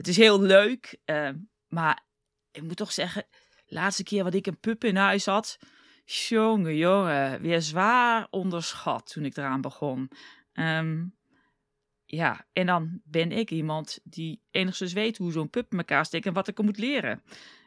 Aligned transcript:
het 0.00 0.08
is 0.08 0.16
heel 0.16 0.40
leuk, 0.40 0.98
uh, 1.06 1.28
maar 1.68 2.04
ik 2.50 2.62
moet 2.62 2.76
toch 2.76 2.92
zeggen, 2.92 3.26
laatste 3.66 4.02
keer 4.02 4.24
wat 4.24 4.34
ik 4.34 4.46
een 4.46 4.60
pup 4.60 4.84
in 4.84 4.96
huis 4.96 5.26
had, 5.26 5.58
jongen, 6.04 6.76
jongen, 6.76 7.40
weer 7.40 7.62
zwaar 7.62 8.26
onderschat 8.30 9.10
toen 9.12 9.24
ik 9.24 9.36
eraan 9.36 9.60
begon. 9.60 10.10
Um, 10.52 11.16
ja, 12.04 12.46
en 12.52 12.66
dan 12.66 13.00
ben 13.04 13.32
ik 13.32 13.50
iemand 13.50 14.00
die 14.04 14.42
enigszins 14.50 14.92
weet 14.92 15.18
hoe 15.18 15.32
zo'n 15.32 15.50
pup 15.50 15.72
in 15.72 15.78
elkaar 15.78 16.04
steekt 16.04 16.26
en 16.26 16.32
wat 16.32 16.48
ik 16.48 16.58
er 16.58 16.64
moet 16.64 16.78
leren. 16.78 17.22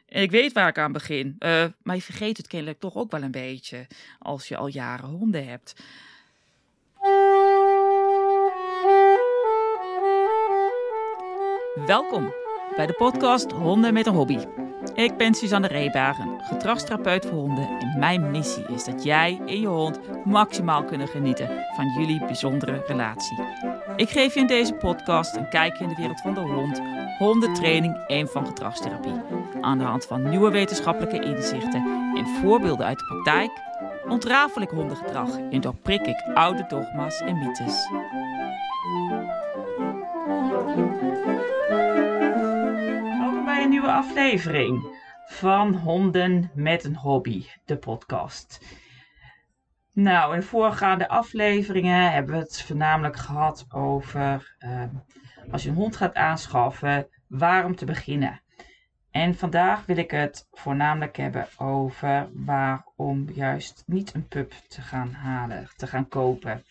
En 0.06 0.22
ik 0.22 0.30
weet 0.30 0.52
waar 0.52 0.68
ik 0.68 0.78
aan 0.78 0.92
begin. 0.92 1.36
Uh, 1.38 1.66
maar 1.82 1.96
je 1.96 2.02
vergeet 2.02 2.36
het 2.36 2.46
kennelijk 2.46 2.80
toch 2.80 2.94
ook 2.94 3.10
wel 3.10 3.22
een 3.22 3.30
beetje 3.30 3.86
als 4.18 4.48
je 4.48 4.56
al 4.56 4.66
jaren 4.66 5.08
honden 5.08 5.46
hebt. 5.46 5.82
Welkom 11.74 12.34
bij 12.76 12.86
de 12.86 12.92
podcast 12.92 13.50
Honden 13.50 13.92
met 13.92 14.06
een 14.06 14.14
Hobby. 14.14 14.38
Ik 14.94 15.16
ben 15.16 15.34
Suzanne 15.34 15.66
Reebagen, 15.66 16.40
gedragstherapeut 16.40 17.26
voor 17.26 17.38
honden 17.38 17.68
en 17.80 17.98
mijn 17.98 18.30
missie 18.30 18.64
is 18.66 18.84
dat 18.84 19.04
jij 19.04 19.40
en 19.46 19.60
je 19.60 19.66
hond 19.66 20.00
maximaal 20.24 20.84
kunnen 20.84 21.08
genieten 21.08 21.48
van 21.76 21.88
jullie 21.88 22.24
bijzondere 22.24 22.82
relatie. 22.86 23.42
Ik 23.96 24.10
geef 24.10 24.34
je 24.34 24.40
in 24.40 24.46
deze 24.46 24.74
podcast 24.74 25.36
een 25.36 25.48
kijkje 25.48 25.84
in 25.84 25.88
de 25.88 25.96
wereld 25.96 26.20
van 26.20 26.34
de 26.34 26.40
hond, 26.40 26.80
hondentraining 27.18 28.06
en 28.06 28.28
van 28.28 28.46
gedragstherapie. 28.46 29.20
Aan 29.60 29.78
de 29.78 29.84
hand 29.84 30.06
van 30.06 30.28
nieuwe 30.28 30.50
wetenschappelijke 30.50 31.24
inzichten 31.24 32.12
en 32.16 32.26
voorbeelden 32.26 32.86
uit 32.86 32.98
de 32.98 33.04
praktijk 33.04 33.50
ontrafel 34.08 34.62
ik 34.62 34.70
hondengedrag 34.70 35.38
en 35.50 35.60
doorprik 35.60 36.06
ik 36.06 36.22
oude 36.34 36.64
dogma's 36.68 37.20
en 37.20 37.38
mythes. 37.38 37.88
Een 43.64 43.70
nieuwe 43.70 43.92
aflevering 43.92 44.98
van 45.26 45.74
Honden 45.74 46.50
met 46.54 46.84
een 46.84 46.96
Hobby, 46.96 47.46
de 47.64 47.76
podcast. 47.76 48.64
Nou, 49.92 50.34
in 50.34 50.40
de 50.40 50.46
voorgaande 50.46 51.08
afleveringen 51.08 52.12
hebben 52.12 52.34
we 52.34 52.40
het 52.40 52.62
voornamelijk 52.62 53.16
gehad 53.16 53.66
over 53.68 54.56
ehm, 54.58 54.88
als 55.50 55.62
je 55.62 55.68
een 55.68 55.74
hond 55.74 55.96
gaat 55.96 56.14
aanschaffen, 56.14 57.08
waarom 57.28 57.76
te 57.76 57.84
beginnen. 57.84 58.42
En 59.10 59.34
vandaag 59.34 59.86
wil 59.86 59.96
ik 59.96 60.10
het 60.10 60.48
voornamelijk 60.52 61.16
hebben 61.16 61.48
over 61.58 62.28
waarom 62.32 63.30
juist 63.30 63.82
niet 63.86 64.14
een 64.14 64.28
pup 64.28 64.52
te 64.68 64.80
gaan 64.80 65.12
halen, 65.12 65.68
te 65.76 65.86
gaan 65.86 66.08
kopen. 66.08 66.64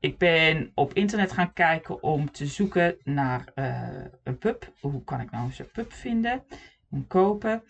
Ik 0.00 0.18
ben 0.18 0.70
op 0.74 0.92
internet 0.92 1.32
gaan 1.32 1.52
kijken 1.52 2.02
om 2.02 2.30
te 2.30 2.46
zoeken 2.46 2.96
naar 3.04 3.52
uh, 3.54 4.04
een 4.22 4.38
pup. 4.38 4.72
Hoe 4.80 5.04
kan 5.04 5.20
ik 5.20 5.30
nou 5.30 5.52
zo'n 5.52 5.70
pup 5.72 5.92
vinden 5.92 6.44
en 6.90 7.06
kopen? 7.06 7.62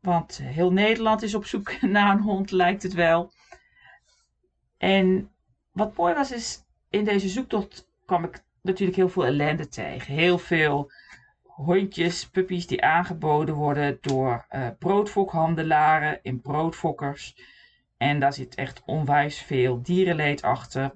Want 0.00 0.40
heel 0.42 0.72
Nederland 0.72 1.22
is 1.22 1.34
op 1.34 1.46
zoek 1.46 1.80
naar 1.96 2.12
een 2.12 2.22
hond, 2.22 2.50
lijkt 2.50 2.82
het 2.82 2.92
wel. 2.92 3.32
En 4.78 5.30
wat 5.72 5.96
mooi 5.96 6.14
was, 6.14 6.32
is 6.32 6.62
in 6.90 7.04
deze 7.04 7.28
zoektocht 7.28 7.88
kwam 8.06 8.24
ik 8.24 8.44
natuurlijk 8.62 8.96
heel 8.96 9.08
veel 9.08 9.26
ellende 9.26 9.68
tegen. 9.68 10.14
Heel 10.14 10.38
veel 10.38 10.90
hondjes, 11.42 12.28
puppies 12.28 12.66
die 12.66 12.82
aangeboden 12.82 13.54
worden 13.54 13.98
door 14.00 14.46
uh, 14.50 14.68
broodfokhandelaren 14.78 16.18
in 16.22 16.40
broodfokkers. 16.40 17.36
En 17.96 18.20
daar 18.20 18.32
zit 18.32 18.54
echt 18.54 18.82
onwijs 18.84 19.38
veel 19.38 19.82
dierenleed 19.82 20.42
achter. 20.42 20.94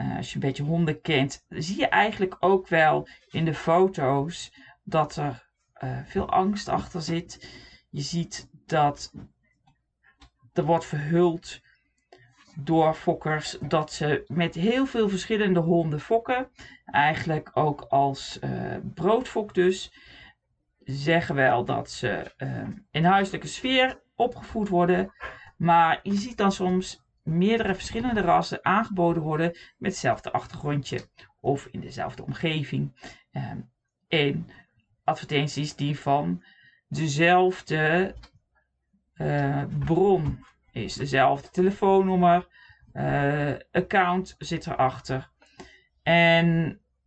Uh, 0.00 0.16
als 0.16 0.28
je 0.28 0.34
een 0.34 0.40
beetje 0.40 0.62
honden 0.62 1.00
kent, 1.00 1.44
zie 1.48 1.78
je 1.78 1.88
eigenlijk 1.88 2.36
ook 2.38 2.68
wel 2.68 3.08
in 3.30 3.44
de 3.44 3.54
foto's 3.54 4.52
dat 4.82 5.16
er 5.16 5.48
uh, 5.84 5.98
veel 6.04 6.30
angst 6.30 6.68
achter 6.68 7.02
zit. 7.02 7.48
Je 7.90 8.00
ziet 8.00 8.48
dat 8.66 9.12
er 10.52 10.64
wordt 10.64 10.84
verhuld 10.84 11.60
door 12.58 12.94
fokkers 12.94 13.56
dat 13.60 13.92
ze 13.92 14.24
met 14.26 14.54
heel 14.54 14.86
veel 14.86 15.08
verschillende 15.08 15.60
honden 15.60 16.00
fokken. 16.00 16.48
Eigenlijk 16.84 17.50
ook 17.54 17.80
als 17.80 18.38
uh, 18.44 18.76
broodfok 18.94 19.54
dus. 19.54 19.92
Zeggen 20.84 21.34
wel 21.34 21.64
dat 21.64 21.90
ze 21.90 22.32
in 22.90 23.04
huiselijke 23.04 23.46
sfeer 23.46 24.02
opgevoed 24.14 24.68
worden. 24.68 25.12
Maar 25.56 26.00
je 26.02 26.14
ziet 26.14 26.36
dan 26.36 26.52
soms 26.52 27.02
meerdere 27.30 27.74
verschillende 27.74 28.20
rassen 28.20 28.64
aangeboden 28.64 29.22
worden 29.22 29.56
met 29.78 29.90
hetzelfde 29.90 30.32
achtergrondje 30.32 31.00
of 31.40 31.66
in 31.66 31.80
dezelfde 31.80 32.24
omgeving. 32.24 32.92
En 34.08 34.48
advertenties 35.04 35.76
die 35.76 35.98
van 35.98 36.44
dezelfde 36.88 38.14
uh, 39.16 39.64
bron 39.78 40.44
is, 40.72 40.94
dezelfde 40.94 41.50
telefoonnummer, 41.50 42.48
uh, 42.92 43.52
account 43.72 44.34
zit 44.38 44.66
erachter. 44.66 45.30
En 46.02 46.46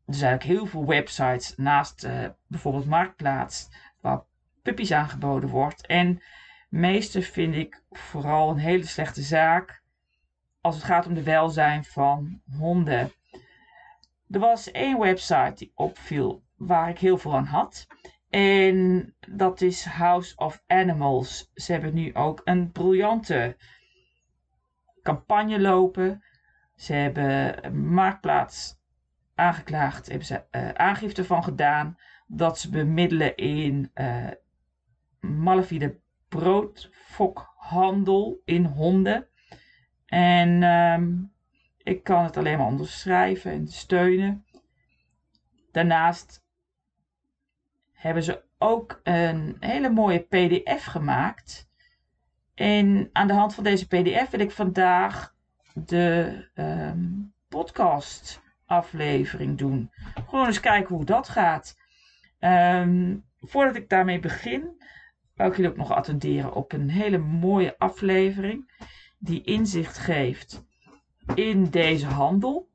er 0.05 0.13
zijn 0.13 0.33
ook 0.33 0.43
heel 0.43 0.65
veel 0.65 0.85
websites 0.85 1.55
naast 1.55 2.03
uh, 2.03 2.25
bijvoorbeeld 2.47 2.85
Marktplaats 2.85 3.69
waar 4.01 4.23
puppies 4.61 4.91
aangeboden 4.91 5.49
wordt. 5.49 5.85
En 5.85 6.21
meeste 6.69 7.21
vind 7.21 7.55
ik 7.55 7.83
vooral 7.89 8.49
een 8.49 8.57
hele 8.57 8.85
slechte 8.85 9.21
zaak 9.21 9.82
als 10.63 10.75
het 10.75 10.83
gaat 10.83 11.07
om 11.07 11.13
de 11.13 11.23
welzijn 11.23 11.83
van 11.83 12.41
honden. 12.57 13.11
Er 14.29 14.39
was 14.39 14.71
één 14.71 14.99
website 14.99 15.53
die 15.55 15.71
opviel 15.75 16.43
waar 16.55 16.89
ik 16.89 16.99
heel 16.99 17.17
veel 17.17 17.35
aan 17.35 17.45
had. 17.45 17.87
En 18.29 19.15
dat 19.29 19.61
is 19.61 19.85
House 19.85 20.35
of 20.35 20.63
Animals. 20.67 21.51
Ze 21.53 21.71
hebben 21.71 21.93
nu 21.93 22.13
ook 22.13 22.41
een 22.43 22.71
briljante 22.71 23.57
campagne 25.01 25.59
lopen. 25.59 26.23
Ze 26.75 26.93
hebben 26.93 27.93
Marktplaats 27.93 28.81
aangeklaagd, 29.35 30.07
hebben 30.07 30.27
ze 30.27 30.43
uh, 30.51 30.69
aangifte 30.69 31.25
van 31.25 31.43
gedaan 31.43 31.97
dat 32.27 32.59
ze 32.59 32.69
bemiddelen 32.69 33.35
in 33.35 33.91
uh, 33.95 34.27
malafide 35.19 35.99
broodfokhandel 36.27 38.41
in 38.45 38.65
honden. 38.65 39.27
En 40.13 40.63
um, 40.63 41.31
ik 41.77 42.03
kan 42.03 42.23
het 42.23 42.37
alleen 42.37 42.57
maar 42.57 42.67
onderschrijven 42.67 43.51
en 43.51 43.67
steunen. 43.67 44.45
Daarnaast 45.71 46.43
hebben 47.91 48.23
ze 48.23 48.43
ook 48.57 48.99
een 49.03 49.57
hele 49.59 49.89
mooie 49.89 50.19
PDF 50.19 50.83
gemaakt. 50.83 51.69
En 52.55 53.09
aan 53.11 53.27
de 53.27 53.33
hand 53.33 53.53
van 53.53 53.63
deze 53.63 53.87
PDF 53.87 54.29
wil 54.29 54.39
ik 54.39 54.51
vandaag 54.51 55.35
de 55.73 56.37
um, 56.55 57.33
podcast 57.49 58.41
aflevering 58.65 59.57
doen. 59.57 59.91
Gewoon 60.27 60.45
eens 60.45 60.59
kijken 60.59 60.95
hoe 60.95 61.05
dat 61.05 61.29
gaat. 61.29 61.77
Um, 62.39 63.25
voordat 63.39 63.75
ik 63.75 63.89
daarmee 63.89 64.19
begin, 64.19 64.83
wil 65.35 65.47
ik 65.47 65.55
jullie 65.55 65.71
ook 65.71 65.77
nog 65.77 65.91
attenderen 65.91 66.53
op 66.53 66.71
een 66.71 66.89
hele 66.89 67.17
mooie 67.17 67.75
aflevering 67.77 68.71
die 69.23 69.43
inzicht 69.43 69.97
geeft 69.97 70.63
in 71.35 71.69
deze 71.69 72.05
handel. 72.05 72.71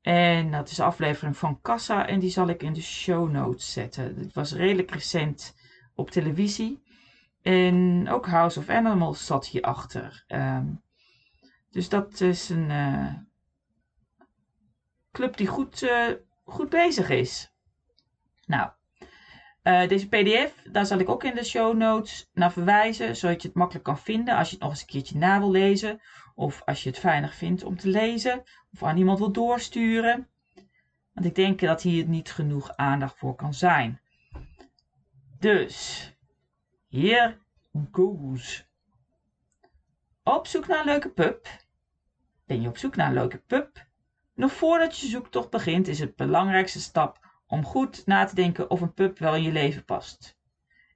En 0.00 0.50
dat 0.50 0.70
is 0.70 0.76
de 0.76 0.82
aflevering 0.82 1.36
van 1.36 1.60
Kassa 1.60 2.06
en 2.06 2.18
die 2.20 2.30
zal 2.30 2.48
ik 2.48 2.62
in 2.62 2.72
de 2.72 2.82
show 2.82 3.30
notes 3.30 3.72
zetten. 3.72 4.16
Het 4.18 4.34
was 4.34 4.52
redelijk 4.52 4.90
recent 4.90 5.56
op 5.94 6.10
televisie. 6.10 6.82
En 7.42 8.08
ook 8.08 8.26
House 8.26 8.58
of 8.58 8.68
Animals 8.68 9.26
zat 9.26 9.46
hierachter. 9.46 10.24
Um, 10.28 10.82
dus 11.70 11.88
dat 11.88 12.20
is 12.20 12.48
een 12.48 12.70
uh, 12.70 13.14
club 15.12 15.36
die 15.36 15.46
goed, 15.46 15.82
uh, 15.82 16.12
goed 16.44 16.68
bezig 16.68 17.10
is. 17.10 17.52
Nou, 18.46 18.70
uh, 19.62 19.88
deze 19.88 20.08
PDF, 20.08 20.62
daar 20.70 20.86
zal 20.86 20.98
ik 20.98 21.08
ook 21.08 21.24
in 21.24 21.34
de 21.34 21.44
show 21.44 21.76
notes 21.76 22.30
naar 22.32 22.52
verwijzen, 22.52 23.16
zodat 23.16 23.42
je 23.42 23.48
het 23.48 23.56
makkelijk 23.56 23.84
kan 23.84 23.98
vinden 23.98 24.36
als 24.36 24.48
je 24.48 24.54
het 24.54 24.62
nog 24.62 24.70
eens 24.70 24.80
een 24.80 24.86
keertje 24.86 25.18
na 25.18 25.38
wil 25.38 25.50
lezen. 25.50 26.00
Of 26.34 26.62
als 26.64 26.82
je 26.82 26.88
het 26.88 26.98
fijner 26.98 27.30
vindt 27.30 27.64
om 27.64 27.76
te 27.76 27.88
lezen, 27.88 28.42
of 28.72 28.82
aan 28.82 28.96
iemand 28.96 29.18
wil 29.18 29.32
doorsturen. 29.32 30.28
Want 31.12 31.26
ik 31.26 31.34
denk 31.34 31.60
dat 31.60 31.82
hier 31.82 32.08
niet 32.08 32.30
genoeg 32.32 32.76
aandacht 32.76 33.18
voor 33.18 33.34
kan 33.34 33.54
zijn. 33.54 34.00
Dus, 35.38 36.12
hier 36.88 37.38
goes. 37.92 38.66
Op 40.22 40.46
zoek 40.46 40.66
naar 40.66 40.78
een 40.78 40.84
leuke 40.84 41.10
pup. 41.10 41.46
Ben 42.46 42.62
je 42.62 42.68
op 42.68 42.78
zoek 42.78 42.96
naar 42.96 43.06
een 43.06 43.14
leuke 43.14 43.38
pup? 43.38 43.86
Nog 44.34 44.52
voordat 44.52 44.98
je 44.98 45.06
zoektocht 45.06 45.50
begint, 45.50 45.88
is 45.88 45.98
het 45.98 46.16
belangrijkste 46.16 46.80
stap 46.80 47.27
om 47.48 47.64
goed 47.64 48.06
na 48.06 48.24
te 48.24 48.34
denken 48.34 48.70
of 48.70 48.80
een 48.80 48.94
pup 48.94 49.18
wel 49.18 49.34
in 49.34 49.42
je 49.42 49.52
leven 49.52 49.84
past. 49.84 50.38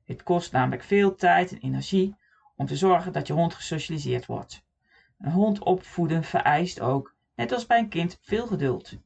Het 0.04 0.22
kost 0.22 0.52
namelijk 0.52 0.82
veel 0.82 1.14
tijd 1.14 1.52
en 1.52 1.58
energie 1.58 2.16
om 2.56 2.66
te 2.66 2.76
zorgen 2.76 3.12
dat 3.12 3.26
je 3.26 3.32
hond 3.32 3.54
gesocialiseerd 3.54 4.26
wordt. 4.26 4.64
Een 5.18 5.32
hond 5.32 5.62
opvoeden 5.62 6.24
vereist 6.24 6.80
ook, 6.80 7.14
net 7.34 7.52
als 7.52 7.66
bij 7.66 7.78
een 7.78 7.88
kind, 7.88 8.18
veel 8.22 8.46
geduld. 8.46 8.98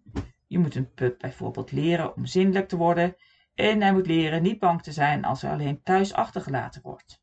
Je 0.46 0.58
moet 0.58 0.74
een 0.74 0.92
pup 0.92 1.18
bijvoorbeeld 1.18 1.72
leren 1.72 2.16
om 2.16 2.26
zindelijk 2.26 2.68
te 2.68 2.76
worden 2.76 3.16
En 3.56 3.80
hij 3.80 3.92
moet 3.92 4.06
leren 4.06 4.42
niet 4.42 4.58
bang 4.58 4.82
te 4.82 4.92
zijn 4.92 5.24
als 5.24 5.42
hij 5.42 5.50
alleen 5.50 5.82
thuis 5.82 6.12
achtergelaten 6.12 6.82
wordt. 6.82 7.22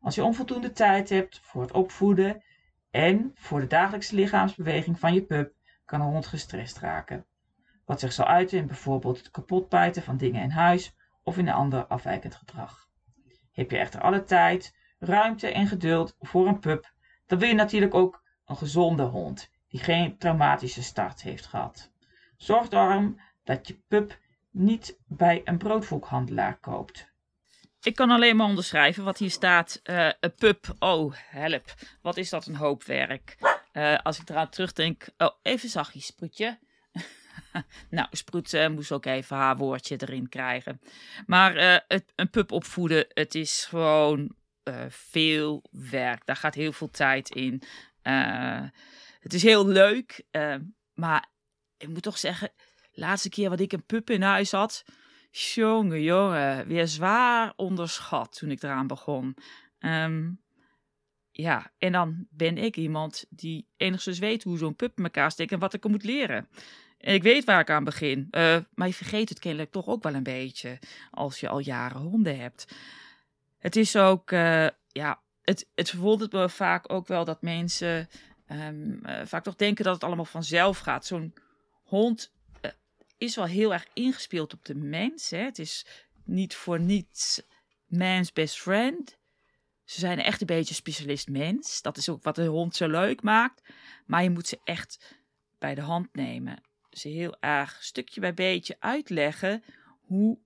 Als 0.00 0.14
je 0.14 0.24
onvoldoende 0.24 0.72
tijd 0.72 1.08
hebt 1.08 1.40
voor 1.42 1.62
het 1.62 1.72
opvoeden 1.72 2.42
en 2.90 3.30
voor 3.34 3.60
de 3.60 3.66
dagelijkse 3.66 4.14
lichaamsbeweging 4.14 4.98
van 4.98 5.14
je 5.14 5.22
pup, 5.22 5.52
kan 5.84 6.00
een 6.00 6.06
hond 6.06 6.26
gestrest 6.26 6.78
raken. 6.78 7.26
Wat 7.88 8.00
zich 8.00 8.12
zal 8.12 8.26
uiten 8.26 8.58
in 8.58 8.66
bijvoorbeeld 8.66 9.18
het 9.18 9.30
kapotbijten 9.30 10.02
van 10.02 10.16
dingen 10.16 10.42
in 10.42 10.50
huis 10.50 10.94
of 11.22 11.38
in 11.38 11.48
een 11.48 11.54
ander 11.54 11.86
afwijkend 11.86 12.34
gedrag. 12.34 12.88
Heb 13.52 13.70
je 13.70 13.78
echter 13.78 14.00
alle 14.00 14.24
tijd, 14.24 14.74
ruimte 14.98 15.48
en 15.48 15.66
geduld 15.66 16.16
voor 16.20 16.46
een 16.46 16.58
pup, 16.58 16.92
dan 17.26 17.38
wil 17.38 17.48
je 17.48 17.54
natuurlijk 17.54 17.94
ook 17.94 18.22
een 18.46 18.56
gezonde 18.56 19.02
hond 19.02 19.50
die 19.68 19.80
geen 19.80 20.18
traumatische 20.18 20.82
start 20.82 21.22
heeft 21.22 21.46
gehad. 21.46 21.90
Zorg 22.36 22.68
daarom 22.68 23.20
dat 23.44 23.68
je 23.68 23.80
pup 23.88 24.18
niet 24.50 24.98
bij 25.06 25.40
een 25.44 25.58
broodvolkhandelaar 25.58 26.58
koopt. 26.58 27.12
Ik 27.82 27.94
kan 27.94 28.10
alleen 28.10 28.36
maar 28.36 28.46
onderschrijven 28.46 29.04
wat 29.04 29.18
hier 29.18 29.30
staat. 29.30 29.80
Uh, 29.84 30.10
een 30.20 30.34
pup, 30.34 30.74
oh 30.78 31.14
help, 31.16 31.74
wat 32.02 32.16
is 32.16 32.30
dat 32.30 32.46
een 32.46 32.56
hoop 32.56 32.84
werk. 32.84 33.36
Uh, 33.72 33.98
als 33.98 34.20
ik 34.20 34.28
eraan 34.28 34.48
terugdenk, 34.48 35.08
oh 35.18 35.30
even 35.42 35.68
zachtjes, 35.68 36.06
Sproetje. 36.06 36.58
nou, 37.90 38.08
Sproet 38.10 38.52
uh, 38.52 38.68
moest 38.68 38.92
ook 38.92 39.06
even 39.06 39.36
haar 39.36 39.56
woordje 39.56 39.96
erin 39.98 40.28
krijgen. 40.28 40.80
Maar 41.26 41.82
het, 41.88 42.12
een 42.14 42.30
pup 42.30 42.52
opvoeden, 42.52 43.06
het 43.08 43.34
is 43.34 43.64
gewoon 43.68 44.36
veel 44.88 45.62
werk. 45.70 46.26
Daar 46.26 46.36
gaat 46.36 46.54
heel 46.54 46.72
veel 46.72 46.90
tijd 46.90 47.30
in. 47.30 47.62
het 49.20 49.34
is 49.34 49.42
heel 49.42 49.66
leuk, 49.66 50.24
maar 50.94 51.28
ik 51.76 51.88
moet 51.88 52.02
toch 52.02 52.18
zeggen, 52.18 52.50
laatste 52.92 53.28
keer 53.28 53.48
wat 53.48 53.60
ik 53.60 53.72
een 53.72 53.86
pup 53.86 54.10
in 54.10 54.22
huis 54.22 54.50
had, 54.50 54.84
jongen, 55.30 56.02
jongen, 56.02 56.66
weer 56.66 56.86
zwaar 56.86 57.52
onderschat 57.56 58.36
toen 58.38 58.50
ik 58.50 58.62
eraan 58.62 58.86
begon. 58.86 59.36
Um, 59.80 60.40
ja, 61.30 61.72
en 61.78 61.92
dan 61.92 62.26
ben 62.30 62.58
ik 62.58 62.76
iemand 62.76 63.24
die 63.28 63.68
enigszins 63.76 64.18
weet 64.18 64.42
hoe 64.42 64.58
zo'n 64.58 64.76
pup 64.76 64.98
in 64.98 65.04
elkaar 65.04 65.30
steekt 65.30 65.52
en 65.52 65.58
wat 65.58 65.74
ik 65.74 65.84
er 65.84 65.90
moet 65.90 66.04
leren. 66.04 66.48
En 66.98 67.14
ik 67.14 67.22
weet 67.22 67.44
waar 67.44 67.60
ik 67.60 67.70
aan 67.70 67.84
begin. 67.84 68.28
Uh, 68.30 68.58
maar 68.74 68.86
je 68.86 68.94
vergeet 68.94 69.28
het 69.28 69.38
kennelijk 69.38 69.70
toch 69.70 69.86
ook 69.86 70.02
wel 70.02 70.14
een 70.14 70.22
beetje 70.22 70.78
als 71.10 71.40
je 71.40 71.48
al 71.48 71.58
jaren 71.58 72.00
honden 72.00 72.38
hebt. 72.38 72.74
Het 73.58 73.76
is 73.76 73.96
ook, 73.96 74.30
uh, 74.30 74.68
ja, 74.88 75.20
het, 75.42 75.68
het 75.74 75.90
verwondert 75.90 76.32
me 76.32 76.48
vaak 76.48 76.92
ook 76.92 77.06
wel 77.06 77.24
dat 77.24 77.42
mensen 77.42 78.08
um, 78.48 79.00
uh, 79.06 79.20
vaak 79.24 79.44
toch 79.44 79.56
denken 79.56 79.84
dat 79.84 79.94
het 79.94 80.04
allemaal 80.04 80.24
vanzelf 80.24 80.78
gaat. 80.78 81.06
Zo'n 81.06 81.34
hond 81.82 82.32
is 83.18 83.36
wel 83.36 83.44
heel 83.44 83.72
erg 83.72 83.86
ingespeeld 83.92 84.52
op 84.52 84.64
de 84.64 84.74
mens. 84.74 85.30
Hè. 85.30 85.38
Het 85.38 85.58
is 85.58 85.86
niet 86.24 86.54
voor 86.54 86.80
niets 86.80 87.42
man's 87.86 88.32
best 88.32 88.58
friend. 88.58 89.18
Ze 89.84 90.00
zijn 90.00 90.18
echt 90.18 90.40
een 90.40 90.46
beetje 90.46 90.74
specialist 90.74 91.28
mens. 91.28 91.82
Dat 91.82 91.96
is 91.96 92.08
ook 92.08 92.22
wat 92.22 92.34
de 92.34 92.46
hond 92.46 92.76
zo 92.76 92.88
leuk 92.88 93.22
maakt. 93.22 93.62
Maar 94.06 94.22
je 94.22 94.30
moet 94.30 94.48
ze 94.48 94.60
echt 94.64 95.16
bij 95.58 95.74
de 95.74 95.80
hand 95.80 96.08
nemen. 96.12 96.62
Ze 96.98 97.08
heel 97.08 97.36
erg 97.40 97.78
stukje 97.80 98.20
bij 98.20 98.34
beetje 98.34 98.76
uitleggen 98.78 99.62
hoe 100.00 100.38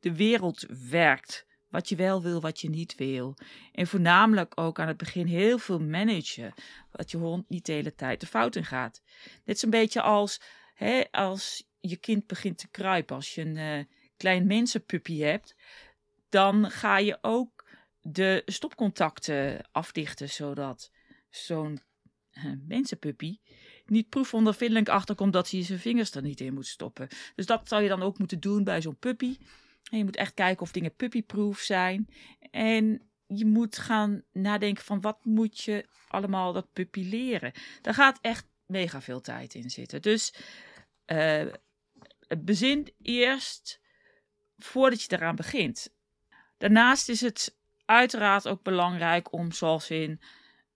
de 0.00 0.14
wereld 0.14 0.66
werkt. 0.90 1.46
Wat 1.68 1.88
je 1.88 1.96
wel 1.96 2.22
wil, 2.22 2.40
wat 2.40 2.60
je 2.60 2.70
niet 2.70 2.94
wil. 2.94 3.36
En 3.72 3.86
voornamelijk 3.86 4.60
ook 4.60 4.78
aan 4.78 4.88
het 4.88 4.96
begin 4.96 5.26
heel 5.26 5.58
veel 5.58 5.80
managen. 5.80 6.54
Dat 6.90 7.10
je 7.10 7.16
hond 7.16 7.48
niet 7.48 7.66
de 7.66 7.72
hele 7.72 7.94
tijd 7.94 8.20
de 8.20 8.26
fout 8.26 8.56
in 8.56 8.64
gaat. 8.64 9.02
Net 9.44 9.58
zo'n 9.58 9.70
beetje 9.70 10.02
als, 10.02 10.40
hè, 10.74 11.02
als 11.10 11.68
je 11.80 11.96
kind 11.96 12.26
begint 12.26 12.58
te 12.58 12.68
kruipen. 12.68 13.16
Als 13.16 13.34
je 13.34 13.40
een 13.40 13.56
uh, 13.56 13.84
klein 14.16 14.46
mensenpuppy 14.46 15.18
hebt, 15.18 15.56
dan 16.28 16.70
ga 16.70 16.98
je 16.98 17.18
ook 17.20 17.68
de 18.00 18.42
stopcontacten 18.46 19.68
afdichten, 19.72 20.28
zodat 20.28 20.90
zo'n 21.30 21.80
uh, 22.32 22.52
mensenpuppy 22.66 23.38
niet 23.86 24.08
proefondervindelijk 24.08 24.88
achterkomt 24.88 25.32
dat 25.32 25.50
hij 25.50 25.62
zijn 25.62 25.78
vingers 25.78 26.14
er 26.14 26.22
niet 26.22 26.40
in 26.40 26.54
moet 26.54 26.66
stoppen. 26.66 27.08
Dus 27.34 27.46
dat 27.46 27.68
zou 27.68 27.82
je 27.82 27.88
dan 27.88 28.02
ook 28.02 28.18
moeten 28.18 28.40
doen 28.40 28.64
bij 28.64 28.82
zo'n 28.82 28.96
puppy. 28.96 29.36
En 29.90 29.98
je 29.98 30.04
moet 30.04 30.16
echt 30.16 30.34
kijken 30.34 30.62
of 30.62 30.72
dingen 30.72 30.94
puppyproof 30.94 31.58
zijn. 31.58 32.08
En 32.50 33.02
je 33.26 33.46
moet 33.46 33.78
gaan 33.78 34.22
nadenken 34.32 34.84
van 34.84 35.00
wat 35.00 35.24
moet 35.24 35.60
je 35.60 35.86
allemaal 36.08 36.52
dat 36.52 36.72
puppy 36.72 37.02
leren. 37.02 37.52
Daar 37.80 37.94
gaat 37.94 38.18
echt 38.20 38.46
mega 38.66 39.00
veel 39.00 39.20
tijd 39.20 39.54
in 39.54 39.70
zitten. 39.70 40.02
Dus 40.02 40.34
uh, 41.06 41.44
bezin 42.38 42.92
eerst 43.02 43.80
voordat 44.58 45.02
je 45.02 45.16
eraan 45.16 45.36
begint. 45.36 45.92
Daarnaast 46.58 47.08
is 47.08 47.20
het 47.20 47.56
uiteraard 47.84 48.48
ook 48.48 48.62
belangrijk 48.62 49.32
om, 49.32 49.52
zoals 49.52 49.90
in 49.90 50.20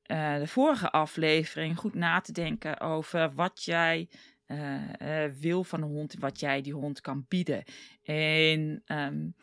de 0.08 0.46
vorige 0.46 0.90
aflevering, 0.90 1.78
goed 1.78 1.94
na 1.94 2.20
te 2.20 2.32
denken 2.32 2.80
over 2.80 3.34
wat 3.34 3.64
jij 3.64 4.08
uh, 4.46 4.74
uh, 4.98 5.32
wil 5.32 5.64
van 5.64 5.82
een 5.82 5.88
hond, 5.88 6.14
wat 6.18 6.40
jij 6.40 6.60
die 6.60 6.72
hond 6.72 7.00
kan 7.00 7.24
bieden. 7.28 7.64
En 8.02 8.82
um, 8.86 9.34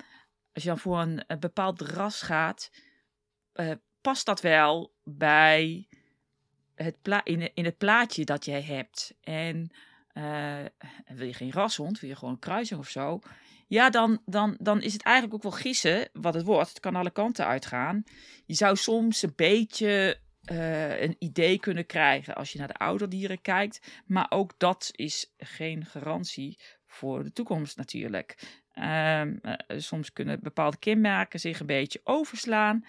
als 0.54 0.64
je 0.64 0.70
dan 0.70 0.80
voor 0.80 1.00
een, 1.00 1.24
bepaald 1.40 1.82
ras 1.82 2.22
gaat, 2.22 2.72
past 4.02 4.26
dat 4.26 4.42
wel 4.42 4.94
bij 5.04 5.88
het 6.76 6.98
in, 7.24 7.66
het 7.66 7.78
plaatje 7.78 8.24
dat 8.24 8.46
jij 8.46 8.62
hebt. 8.62 9.16
En 9.22 9.72
wil 11.08 11.28
je 11.28 11.34
geen 11.34 11.52
rashond, 11.52 12.00
wil 12.00 12.10
je 12.10 12.16
gewoon 12.16 12.34
een 12.34 12.40
kruising 12.40 12.80
of 12.80 12.90
zo. 12.90 13.20
Ja, 13.68 13.90
dan, 13.90 14.22
dan, 14.26 14.56
dan 14.60 14.82
is 14.82 14.94
het 14.94 15.04
eigenlijk 15.04 15.36
ook 15.36 15.52
wel 15.52 15.62
gissen 15.62 16.10
wat 16.14 16.34
het 16.34 16.46
wordt. 16.46 16.70
Het 16.70 16.80
kan 16.80 16.96
alle 16.96 17.12
kanten 17.12 17.46
uitgaan. 17.46 18.04
Je 18.46 18.54
zou 18.54 18.76
soms 18.76 19.22
een 19.22 19.34
beetje 19.36 20.20
uh, 20.52 21.02
een 21.02 21.16
idee 21.20 21.60
kunnen 21.60 21.86
krijgen 21.86 22.36
als 22.36 22.52
je 22.52 22.58
naar 22.58 22.68
de 22.68 22.74
ouderdieren 22.74 23.42
kijkt. 23.42 24.04
Maar 24.06 24.26
ook 24.30 24.54
dat 24.58 24.90
is 24.92 25.34
geen 25.38 25.86
garantie 25.86 26.60
voor 26.86 27.24
de 27.24 27.32
toekomst 27.32 27.78
natuurlijk. 27.78 28.62
Uh, 28.74 29.22
soms 29.68 30.14
kunnen 30.14 30.40
bepaalde 30.42 30.78
kenmerken 30.78 31.40
zich 31.40 31.60
een 31.60 31.66
beetje 31.66 32.02
overslaan 32.04 32.86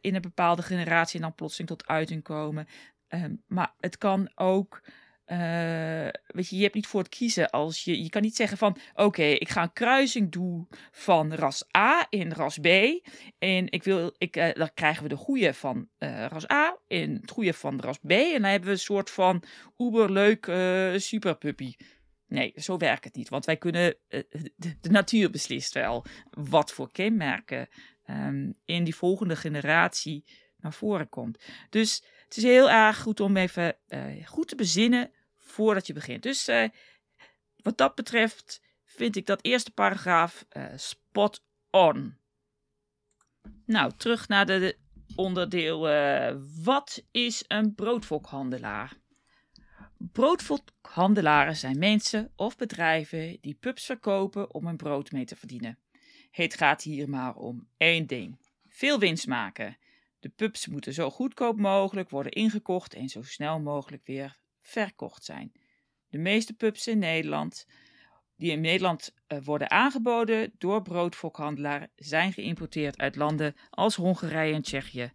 in 0.00 0.14
een 0.14 0.20
bepaalde 0.20 0.62
generatie 0.62 1.16
en 1.16 1.22
dan 1.22 1.34
plotseling 1.34 1.68
tot 1.68 1.86
uiting 1.86 2.22
komen. 2.22 2.66
Ehm, 3.08 3.34
maar 3.46 3.74
het 3.80 3.98
kan 3.98 4.30
ook 4.34 4.82
uh, 5.26 6.08
weet 6.26 6.48
je, 6.48 6.56
je 6.56 6.62
hebt 6.62 6.74
niet 6.74 6.86
voor 6.86 7.00
het 7.00 7.08
kiezen 7.08 7.50
als 7.50 7.84
je. 7.84 8.02
Je 8.02 8.08
kan 8.08 8.22
niet 8.22 8.36
zeggen 8.36 8.58
van 8.58 8.76
oké, 8.94 9.22
ik 9.22 9.48
ga 9.48 9.62
een 9.62 9.72
kruising 9.72 10.32
doen 10.32 10.68
van 10.90 11.34
ras 11.34 11.64
A 11.76 12.06
in 12.10 12.32
ras 12.32 12.58
B. 12.58 12.66
En 13.38 13.70
ik 13.70 13.82
wil, 13.82 14.14
ik, 14.18 14.36
uh, 14.36 14.52
dan 14.52 14.70
krijgen 14.74 15.02
we 15.02 15.08
de 15.08 15.16
goede 15.16 15.54
van 15.54 15.88
uh, 15.98 16.26
ras 16.26 16.50
A 16.50 16.78
en 16.86 17.14
het 17.20 17.30
goede 17.30 17.52
van 17.52 17.80
ras 17.80 17.98
B. 17.98 18.10
En 18.10 18.32
dan 18.32 18.50
hebben 18.50 18.68
we 18.68 18.74
een 18.74 18.80
soort 18.80 19.10
van 19.10 19.42
uberleuk 19.76 20.52
superpuppy. 21.00 21.74
Nee, 22.26 22.52
zo 22.56 22.76
werkt 22.76 23.04
het 23.04 23.14
niet. 23.14 23.28
Want 23.28 23.44
wij 23.44 23.56
kunnen. 23.56 23.96
De, 24.56 24.90
natuur 24.90 25.30
beslist 25.30 25.74
wel 25.74 26.04
wat 26.30 26.72
voor 26.72 26.92
kenmerken 26.92 27.68
um, 28.06 28.54
in 28.64 28.84
die 28.84 28.96
volgende 28.96 29.36
generatie 29.36 30.24
naar 30.56 30.72
voren 30.72 31.08
komt. 31.08 31.44
Dus 31.70 32.04
het 32.24 32.36
is 32.36 32.42
heel 32.42 32.70
erg 32.70 32.98
goed 32.98 33.20
om 33.20 33.36
even 33.36 33.76
uh, 33.88 34.26
goed 34.26 34.48
te 34.48 34.56
bezinnen 34.56 35.10
voordat 35.36 35.86
je 35.86 35.92
begint. 35.92 36.22
Dus 36.22 36.48
uh, 36.48 36.68
wat 37.56 37.78
dat 37.78 37.94
betreft 37.94 38.62
vind 38.84 39.16
ik 39.16 39.26
dat 39.26 39.44
eerste 39.44 39.70
paragraaf 39.70 40.44
uh, 40.52 40.64
spot 40.76 41.44
on. 41.70 42.18
Nou, 43.66 43.92
terug 43.96 44.28
naar 44.28 44.46
de 44.46 44.76
onderdeel. 45.16 45.80
wat 46.62 47.02
is 47.10 47.44
een 47.48 47.74
broodvolkhandelaar? 47.74 48.96
Broodvolkhandelaren 50.12 51.56
zijn 51.56 51.78
mensen 51.78 52.32
of 52.36 52.56
bedrijven 52.56 53.38
die 53.40 53.54
pups 53.54 53.84
verkopen 53.84 54.54
om 54.54 54.66
hun 54.66 54.76
brood 54.76 55.12
mee 55.12 55.24
te 55.24 55.36
verdienen. 55.36 55.78
Het 56.30 56.54
gaat 56.54 56.82
hier 56.82 57.08
maar 57.08 57.36
om 57.36 57.68
één 57.76 58.06
ding: 58.06 58.38
veel 58.68 58.98
winst 58.98 59.26
maken. 59.26 59.76
De 60.24 60.30
pubs 60.30 60.66
moeten 60.66 60.92
zo 60.92 61.10
goedkoop 61.10 61.58
mogelijk 61.58 62.10
worden 62.10 62.32
ingekocht 62.32 62.94
en 62.94 63.08
zo 63.08 63.22
snel 63.22 63.60
mogelijk 63.60 64.06
weer 64.06 64.36
verkocht 64.60 65.24
zijn. 65.24 65.52
De 66.08 66.18
meeste 66.18 66.54
pubs 66.54 66.86
in 66.86 66.98
Nederland, 66.98 67.66
die 68.36 68.50
in 68.50 68.60
Nederland 68.60 69.14
eh, 69.26 69.38
worden 69.42 69.70
aangeboden 69.70 70.52
door 70.58 70.82
broodfokhandelaar, 70.82 71.88
zijn 71.96 72.32
geïmporteerd 72.32 72.98
uit 72.98 73.16
landen 73.16 73.54
als 73.70 73.94
Hongarije 73.94 74.54
en 74.54 74.62
Tsjechië. 74.62 75.12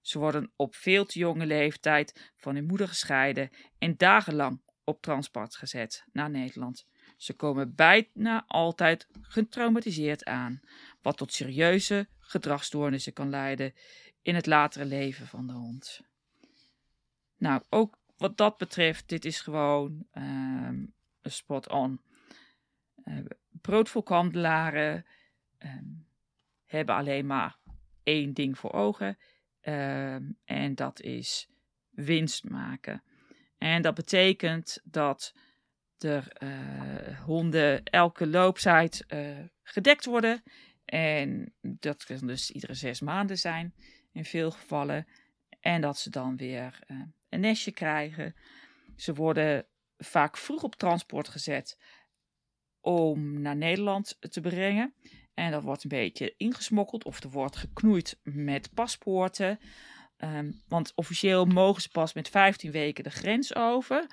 Ze 0.00 0.18
worden 0.18 0.52
op 0.56 0.74
veel 0.74 1.04
te 1.04 1.18
jonge 1.18 1.46
leeftijd 1.46 2.32
van 2.36 2.54
hun 2.54 2.66
moeder 2.66 2.88
gescheiden 2.88 3.50
en 3.78 3.96
dagenlang 3.96 4.60
op 4.84 5.02
transport 5.02 5.56
gezet 5.56 6.04
naar 6.12 6.30
Nederland. 6.30 6.86
Ze 7.16 7.32
komen 7.32 7.74
bijna 7.74 8.44
altijd 8.46 9.06
getraumatiseerd 9.20 10.24
aan, 10.24 10.60
wat 11.02 11.16
tot 11.16 11.32
serieuze 11.32 12.08
gedragsstoornissen 12.18 13.12
kan 13.12 13.30
leiden 13.30 13.74
in 14.26 14.34
het 14.34 14.46
latere 14.46 14.84
leven 14.84 15.26
van 15.26 15.46
de 15.46 15.52
hond. 15.52 16.00
Nou, 17.36 17.62
ook 17.68 17.98
wat 18.16 18.36
dat 18.36 18.56
betreft, 18.56 19.08
dit 19.08 19.24
is 19.24 19.40
gewoon 19.40 20.06
um, 20.12 20.94
spot 21.22 21.68
on. 21.68 22.00
Uh, 23.04 23.18
broodvolkhandelaren 23.50 25.06
ehm, 25.58 25.84
hebben 26.64 26.94
alleen 26.94 27.26
maar 27.26 27.56
één 28.02 28.32
ding 28.32 28.58
voor 28.58 28.72
ogen. 28.72 29.18
Ehm, 29.60 30.30
en 30.44 30.74
dat 30.74 31.00
is 31.00 31.48
winst 31.90 32.48
maken. 32.48 33.02
En 33.58 33.82
dat 33.82 33.94
betekent 33.94 34.80
dat 34.84 35.34
er 35.98 36.32
uh, 36.42 37.20
honden 37.20 37.84
elke 37.84 38.26
looptijd 38.26 39.04
uh, 39.08 39.38
gedekt 39.62 40.04
worden. 40.04 40.42
En 40.84 41.54
dat 41.60 42.04
kan 42.04 42.26
dus 42.26 42.50
iedere 42.50 42.74
zes 42.74 43.00
maanden 43.00 43.38
zijn 43.38 43.74
in 44.16 44.24
veel 44.24 44.50
gevallen. 44.50 45.06
En 45.60 45.80
dat 45.80 45.98
ze 45.98 46.10
dan 46.10 46.36
weer 46.36 46.78
uh, 46.86 47.02
een 47.28 47.40
nestje 47.40 47.72
krijgen. 47.72 48.34
Ze 48.96 49.14
worden 49.14 49.66
vaak 49.96 50.36
vroeg 50.36 50.62
op 50.62 50.74
transport 50.74 51.28
gezet 51.28 51.78
om 52.80 53.40
naar 53.40 53.56
Nederland 53.56 54.16
te 54.20 54.40
brengen. 54.40 54.94
En 55.34 55.50
dat 55.50 55.62
wordt 55.62 55.82
een 55.82 55.88
beetje 55.88 56.34
ingesmokkeld 56.36 57.04
of 57.04 57.22
er 57.22 57.30
wordt 57.30 57.56
geknoeid 57.56 58.18
met 58.22 58.74
paspoorten. 58.74 59.58
Um, 60.18 60.62
want 60.68 60.92
officieel 60.94 61.44
mogen 61.44 61.82
ze 61.82 61.88
pas 61.88 62.12
met 62.12 62.28
15 62.28 62.70
weken 62.70 63.04
de 63.04 63.10
grens 63.10 63.54
over. 63.54 64.06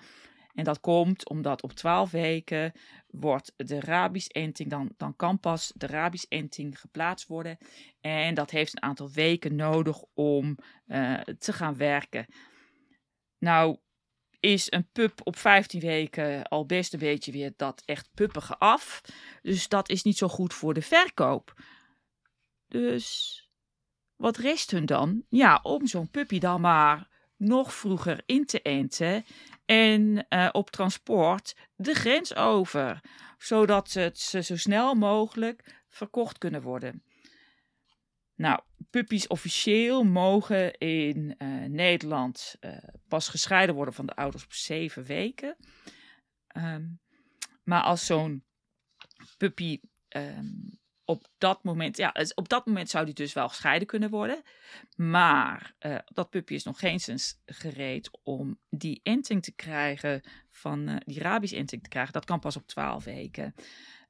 En 0.53 0.63
dat 0.63 0.79
komt 0.79 1.29
omdat 1.29 1.61
op 1.61 1.71
12 1.71 2.11
weken 2.11 2.71
wordt 3.07 3.53
de 3.55 3.79
rabies-enting, 3.79 4.69
dan, 4.69 4.93
dan 4.97 5.15
kan 5.15 5.39
pas 5.39 5.71
de 5.75 5.87
rabies-enting 5.87 6.79
geplaatst 6.79 7.27
worden. 7.27 7.57
En 8.01 8.33
dat 8.33 8.51
heeft 8.51 8.75
een 8.75 8.81
aantal 8.81 9.11
weken 9.11 9.55
nodig 9.55 10.03
om 10.13 10.57
uh, 10.87 11.19
te 11.19 11.53
gaan 11.53 11.77
werken. 11.77 12.25
Nou, 13.39 13.77
is 14.39 14.71
een 14.71 14.89
pup 14.91 15.19
op 15.23 15.37
15 15.37 15.79
weken 15.79 16.43
al 16.43 16.65
best 16.65 16.93
een 16.93 16.99
beetje 16.99 17.31
weer 17.31 17.53
dat 17.55 17.81
echt 17.85 18.09
puppige 18.13 18.57
af. 18.57 19.01
Dus 19.41 19.67
dat 19.67 19.89
is 19.89 20.03
niet 20.03 20.17
zo 20.17 20.27
goed 20.27 20.53
voor 20.53 20.73
de 20.73 20.81
verkoop. 20.81 21.53
Dus 22.67 23.37
wat 24.15 24.37
rest 24.37 24.71
hun 24.71 24.85
dan? 24.85 25.23
Ja, 25.29 25.59
om 25.63 25.87
zo'n 25.87 26.09
puppy 26.09 26.39
dan 26.39 26.61
maar 26.61 27.09
nog 27.37 27.73
vroeger 27.73 28.23
in 28.25 28.45
te 28.45 28.61
enten 28.61 29.25
en 29.65 30.25
uh, 30.29 30.49
op 30.51 30.69
transport 30.69 31.55
de 31.75 31.93
grens 31.93 32.35
over, 32.35 32.99
zodat 33.37 33.89
ze 34.13 34.41
zo 34.43 34.57
snel 34.57 34.93
mogelijk 34.95 35.83
verkocht 35.87 36.37
kunnen 36.37 36.61
worden. 36.61 37.03
Nou, 38.35 38.61
puppies 38.89 39.27
officieel 39.27 40.03
mogen 40.03 40.77
in 40.77 41.35
uh, 41.37 41.65
Nederland 41.65 42.55
uh, 42.59 42.77
pas 43.07 43.27
gescheiden 43.27 43.75
worden 43.75 43.93
van 43.93 44.05
de 44.05 44.15
ouders 44.15 44.43
op 44.43 44.53
zeven 44.53 45.03
weken. 45.03 45.55
Um, 46.57 47.01
maar 47.63 47.81
als 47.81 48.05
zo'n 48.05 48.45
puppy 49.37 49.79
um, 50.09 50.79
op 51.05 51.27
dat 51.37 51.63
moment, 51.63 51.97
ja, 51.97 52.15
op 52.35 52.49
dat 52.49 52.65
moment 52.65 52.89
zou 52.89 53.05
die 53.05 53.13
dus 53.13 53.33
wel 53.33 53.49
gescheiden 53.49 53.87
kunnen 53.87 54.09
worden. 54.09 54.41
Maar 54.95 55.73
uh, 55.79 55.95
dat 56.05 56.29
puppy 56.29 56.53
is 56.53 56.63
nog 56.63 56.79
geen 56.79 56.99
sinds 56.99 57.41
gereed 57.45 58.09
om 58.23 58.59
die 58.69 58.99
enting 59.03 59.43
te 59.43 59.51
krijgen, 59.51 60.21
van 60.49 60.89
uh, 60.89 60.95
die 61.05 61.19
rabies-enting 61.19 61.83
te 61.83 61.89
krijgen. 61.89 62.13
Dat 62.13 62.25
kan 62.25 62.39
pas 62.39 62.55
op 62.55 62.67
12 62.67 63.03
weken. 63.03 63.55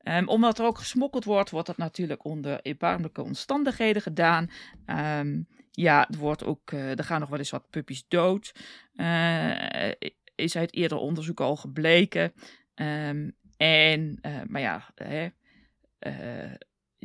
Um, 0.04 0.28
omdat 0.28 0.60
er 0.60 0.66
ook 0.66 0.78
gesmokkeld 0.78 1.24
wordt, 1.24 1.50
wordt 1.50 1.68
dat 1.68 1.78
natuurlijk 1.78 2.26
onder 2.26 2.62
erbarmelijke 2.62 3.22
omstandigheden 3.22 4.02
gedaan. 4.02 4.50
Um, 5.20 5.48
ja, 5.72 6.10
er, 6.10 6.18
wordt 6.18 6.44
ook, 6.44 6.72
uh, 6.72 6.98
er 6.98 7.04
gaan 7.04 7.20
nog 7.20 7.30
wel 7.30 7.40
eens 7.40 7.50
wat 7.50 7.70
puppies 7.70 8.06
dood. 8.08 8.54
is 10.36 10.56
uit 10.56 10.74
eerder 10.74 10.98
onderzoek 10.98 11.40
al 11.40 11.56
gebleken. 11.56 12.34
Um, 12.76 13.36
en, 13.58 14.20
maar 14.48 14.62
ja, 14.62 14.92
hè, 14.96 15.28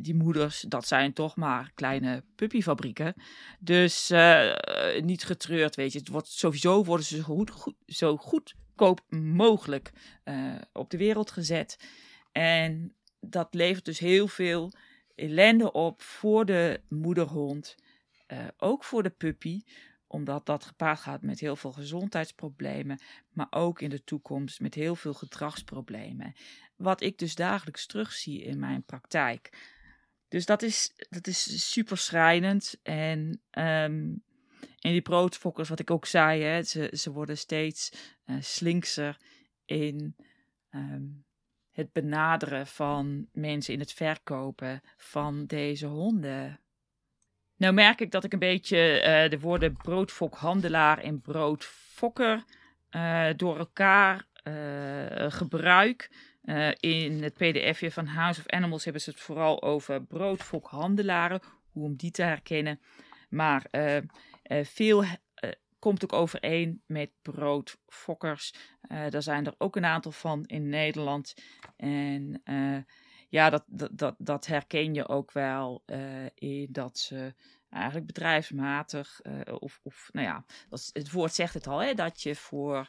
die 0.01 0.15
moeders, 0.15 0.61
dat 0.61 0.87
zijn 0.87 1.13
toch 1.13 1.35
maar 1.35 1.71
kleine 1.73 2.23
puppyfabrieken. 2.35 3.13
Dus 3.59 4.11
uh, 4.11 4.55
niet 5.01 5.23
getreurd, 5.23 5.75
weet 5.75 5.91
je. 5.91 5.99
Het 5.99 6.07
wordt, 6.07 6.27
sowieso 6.27 6.83
worden 6.83 7.05
ze 7.05 7.15
zo, 7.15 7.23
goed, 7.23 7.75
zo 7.85 8.17
goedkoop 8.17 9.01
mogelijk 9.09 9.91
uh, 10.25 10.55
op 10.73 10.89
de 10.89 10.97
wereld 10.97 11.31
gezet. 11.31 11.77
En 12.31 12.95
dat 13.19 13.53
levert 13.53 13.85
dus 13.85 13.99
heel 13.99 14.27
veel 14.27 14.71
ellende 15.15 15.71
op 15.71 16.01
voor 16.01 16.45
de 16.45 16.81
moederhond. 16.89 17.75
Ook 18.57 18.83
voor 18.83 19.03
de 19.03 19.09
puppy 19.09 19.61
omdat 20.11 20.45
dat 20.45 20.65
gepaard 20.65 20.99
gaat 20.99 21.21
met 21.21 21.39
heel 21.39 21.55
veel 21.55 21.71
gezondheidsproblemen, 21.71 22.99
maar 23.29 23.47
ook 23.49 23.81
in 23.81 23.89
de 23.89 24.03
toekomst 24.03 24.59
met 24.59 24.73
heel 24.73 24.95
veel 24.95 25.13
gedragsproblemen. 25.13 26.33
Wat 26.75 27.01
ik 27.01 27.17
dus 27.17 27.35
dagelijks 27.35 27.85
terugzie 27.85 28.41
in 28.41 28.59
mijn 28.59 28.83
praktijk. 28.83 29.49
Dus 30.29 30.45
dat 30.45 30.61
is, 30.61 30.93
dat 31.09 31.27
is 31.27 31.71
super 31.71 31.97
schrijnend. 31.97 32.79
En, 32.83 33.41
um, 33.51 34.23
die 34.79 35.01
broodfokkers, 35.01 35.69
wat 35.69 35.79
ik 35.79 35.91
ook 35.91 36.05
zei, 36.05 36.41
hè, 36.41 36.63
ze, 36.63 36.89
ze 36.93 37.11
worden 37.11 37.37
steeds 37.37 37.91
uh, 38.25 38.35
slinkser 38.39 39.17
in 39.65 40.15
um, 40.71 41.25
het 41.71 41.91
benaderen 41.91 42.67
van 42.67 43.27
mensen 43.31 43.73
in 43.73 43.79
het 43.79 43.93
verkopen 43.93 44.81
van 44.97 45.45
deze 45.45 45.85
honden. 45.85 46.59
Nou 47.55 47.73
merk 47.73 48.01
ik 48.01 48.11
dat 48.11 48.23
ik 48.23 48.33
een 48.33 48.39
beetje 48.39 48.77
uh, 48.77 49.29
de 49.29 49.39
woorden 49.39 49.77
broodfokhandelaar 49.77 50.97
en 50.97 51.21
broodfokker 51.21 52.43
uh, 52.91 53.27
door 53.35 53.57
elkaar 53.57 54.27
gebruik. 55.27 56.09
Uh, 56.43 56.71
in 56.79 57.23
het 57.23 57.33
pdfje 57.33 57.91
van 57.91 58.05
House 58.05 58.39
of 58.39 58.47
Animals 58.47 58.83
hebben 58.83 59.01
ze 59.01 59.09
het 59.09 59.19
vooral 59.19 59.61
over 59.63 60.03
broodfokhandelaren, 60.03 61.41
hoe 61.71 61.83
om 61.83 61.95
die 61.95 62.11
te 62.11 62.21
herkennen. 62.21 62.79
Maar 63.29 63.65
uh, 63.71 63.95
uh, 63.95 64.01
veel 64.63 65.03
komt 65.79 66.03
ook 66.03 66.13
overeen 66.13 66.81
met 66.85 67.11
broodfokkers. 67.21 68.53
daar 69.09 69.23
zijn 69.23 69.45
er 69.45 69.53
ook 69.57 69.75
een 69.75 69.85
aantal 69.85 70.11
van 70.11 70.45
in 70.45 70.69
Nederland. 70.69 71.33
En 71.75 72.43
ja, 73.29 73.49
dat, 73.49 73.63
dat, 73.67 73.89
dat, 73.93 74.15
dat, 74.17 74.45
herken 74.45 74.93
je 74.93 75.07
ook 75.07 75.31
wel 75.31 75.83
in 76.35 76.67
dat 76.71 76.97
ze 76.97 77.33
eigenlijk 77.69 78.05
bedrijfsmatig, 78.05 79.21
of, 79.59 79.79
of 79.83 80.09
nou 80.11 80.27
ja, 80.27 80.45
het 80.69 81.11
woord 81.11 81.33
zegt 81.33 81.53
het 81.53 81.67
al, 81.67 81.79
hè, 81.79 81.93
dat 81.93 82.21
je 82.21 82.35
voor 82.35 82.87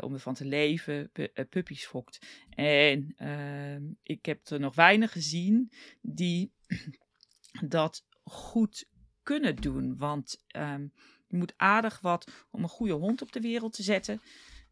om 0.00 0.12
ervan 0.12 0.34
te 0.34 0.44
leven, 0.44 1.10
uh, 1.12 1.26
puppies 1.48 1.86
fokt. 1.86 2.26
En 2.50 3.14
uh, 3.18 3.90
ik 4.02 4.26
heb 4.26 4.46
er 4.46 4.60
nog 4.60 4.74
weinig 4.74 5.12
gezien 5.12 5.72
die 6.00 6.52
dat 7.68 8.06
goed 8.22 8.88
kunnen 9.22 9.56
doen. 9.56 9.96
Want 9.96 10.44
um, 10.56 10.92
je 11.26 11.36
moet 11.36 11.54
aardig 11.56 12.00
wat 12.00 12.46
om 12.50 12.62
een 12.62 12.68
goede 12.68 12.92
hond 12.92 13.22
op 13.22 13.32
de 13.32 13.40
wereld 13.40 13.72
te 13.72 13.82
zetten. 13.82 14.20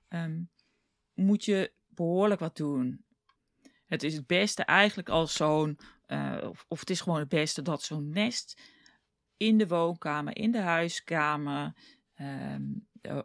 Um, 0.09 0.51
moet 1.15 1.45
je 1.45 1.73
behoorlijk 1.89 2.41
wat 2.41 2.57
doen. 2.57 3.05
Het 3.87 4.03
is 4.03 4.15
het 4.15 4.27
beste 4.27 4.63
eigenlijk 4.63 5.09
als 5.09 5.35
zo'n, 5.35 5.79
uh, 6.07 6.47
of, 6.49 6.65
of, 6.69 6.81
het 6.81 6.91
is 6.91 7.01
gewoon 7.01 7.19
het 7.19 7.29
beste 7.29 7.63
dat 7.63 7.83
zo'n 7.83 8.11
nest 8.11 8.63
in 9.37 9.59
de 9.59 9.67
woonkamer, 9.67 10.37
in 10.37 10.51
de 10.51 10.61
huiskamer, 10.61 11.75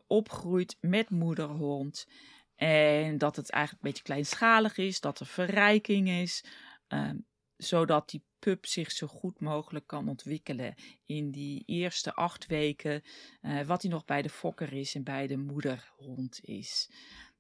opgroeit 0.08 0.78
met 0.80 1.10
moederhond. 1.10 2.08
En 2.56 3.18
dat 3.18 3.36
het 3.36 3.50
eigenlijk 3.50 3.84
een 3.84 3.90
beetje 3.90 4.06
kleinschalig 4.06 4.78
is, 4.78 5.00
dat 5.00 5.20
er 5.20 5.26
verrijking 5.26 6.10
is, 6.10 6.44
um, 6.88 7.26
zodat 7.58 8.10
die 8.10 8.24
pup 8.40 8.66
zich 8.66 8.92
zo 8.92 9.08
goed 9.08 9.40
mogelijk 9.40 9.88
kan 9.88 10.10
ontwikkelen 10.10 10.76
in 11.06 11.32
die 11.32 11.64
eerste 11.66 12.14
acht 12.14 12.46
weken, 12.46 13.02
uh, 13.42 13.62
wat 13.62 13.82
hij 13.82 13.92
nog 13.92 14.06
bij 14.06 14.22
de 14.22 14.30
fokker 14.30 14.74
is 14.74 14.96
en 14.96 15.04
bij 15.04 15.28
de 15.28 15.38
moederhond 15.38 16.40
is. 16.42 16.90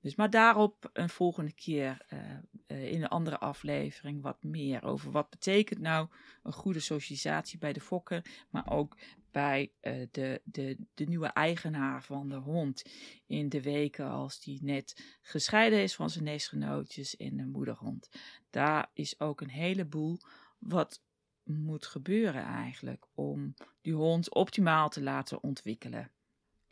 Dus 0.06 0.16
maar 0.16 0.30
daarop 0.30 0.90
een 0.94 1.10
volgende 1.10 1.52
keer 1.52 2.06
uh, 2.14 2.20
uh, 2.68 2.92
in 2.92 3.02
een 3.02 3.08
andere 3.08 3.38
aflevering 3.38 4.22
wat 4.22 4.44
meer 4.44 4.84
over 4.84 5.12
wat 5.12 5.30
betekent 5.30 5.80
nou 5.80 6.08
een 6.44 6.54
goede 6.54 6.80
socialisatie 6.80 7.60
bij 7.60 7.74
de 7.74 7.82
fokker, 7.82 8.26
maar 8.50 8.72
ook 8.72 8.98
bij 9.32 9.72
uh, 9.82 10.08
de, 10.12 10.42
de, 10.44 10.78
de 10.94 11.06
nieuwe 11.06 11.28
eigenaar 11.28 12.04
van 12.04 12.30
de 12.30 12.36
hond 12.36 12.84
in 13.26 13.50
de 13.50 13.62
weken 13.62 14.10
als 14.10 14.40
die 14.40 14.60
net 14.64 15.18
gescheiden 15.22 15.80
is 15.80 15.96
van 15.96 16.10
zijn 16.10 16.24
nestgenootjes 16.24 17.16
in 17.16 17.38
de 17.38 17.46
moederhond. 17.46 18.10
Daar 18.50 18.90
is 18.94 19.20
ook 19.20 19.42
een 19.42 19.50
heleboel 19.50 20.20
wat 20.60 21.02
moet 21.44 21.86
gebeuren 21.86 22.44
eigenlijk 22.44 23.06
om 23.14 23.54
die 23.82 23.94
hond 23.94 24.34
optimaal 24.34 24.90
te 24.90 25.02
laten 25.02 25.44
ontwikkelen. 25.44 26.12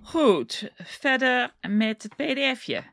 Goed, 0.02 0.72
verder 0.76 1.56
met 1.62 2.04
het 2.04 2.16
pdfje. 2.16 2.93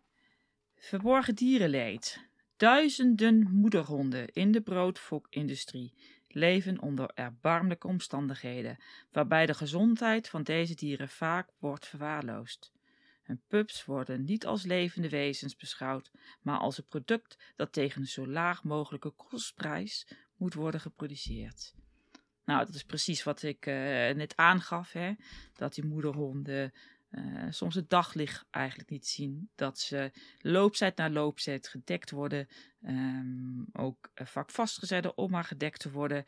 Verborgen 0.82 1.34
dierenleed. 1.34 2.28
Duizenden 2.56 3.50
moederhonden 3.50 4.32
in 4.32 4.52
de 4.52 4.60
broodfokindustrie 4.60 5.94
leven 6.28 6.80
onder 6.80 7.10
erbarmelijke 7.14 7.86
omstandigheden, 7.86 8.78
waarbij 9.12 9.46
de 9.46 9.54
gezondheid 9.54 10.28
van 10.28 10.42
deze 10.42 10.74
dieren 10.74 11.08
vaak 11.08 11.48
wordt 11.58 11.86
verwaarloosd. 11.86 12.72
Hun 13.22 13.42
pups 13.48 13.84
worden 13.84 14.24
niet 14.24 14.46
als 14.46 14.64
levende 14.64 15.08
wezens 15.08 15.56
beschouwd, 15.56 16.10
maar 16.42 16.58
als 16.58 16.78
een 16.78 16.86
product 16.88 17.38
dat 17.56 17.72
tegen 17.72 18.00
een 18.00 18.06
zo 18.06 18.26
laag 18.26 18.64
mogelijke 18.64 19.10
kostprijs 19.10 20.06
moet 20.36 20.54
worden 20.54 20.80
geproduceerd. 20.80 21.74
Nou, 22.44 22.64
dat 22.64 22.74
is 22.74 22.84
precies 22.84 23.22
wat 23.22 23.42
ik 23.42 23.66
uh, 23.66 23.74
net 24.10 24.36
aangaf, 24.36 24.92
hè? 24.92 25.12
dat 25.52 25.74
die 25.74 25.84
moederhonden 25.84 26.72
uh, 27.10 27.46
soms 27.50 27.74
het 27.74 27.90
daglicht 27.90 28.46
eigenlijk 28.50 28.90
niet 28.90 29.06
zien. 29.06 29.50
Dat 29.54 29.78
ze 29.78 30.10
loopzet 30.38 30.96
na 30.96 31.10
loopzet 31.10 31.68
gedekt 31.68 32.10
worden, 32.10 32.48
um, 32.82 33.66
ook 33.72 34.10
vaak 34.14 34.50
vastgezet 34.50 35.14
om 35.14 35.30
maar 35.30 35.44
gedekt 35.44 35.80
te 35.80 35.90
worden. 35.90 36.24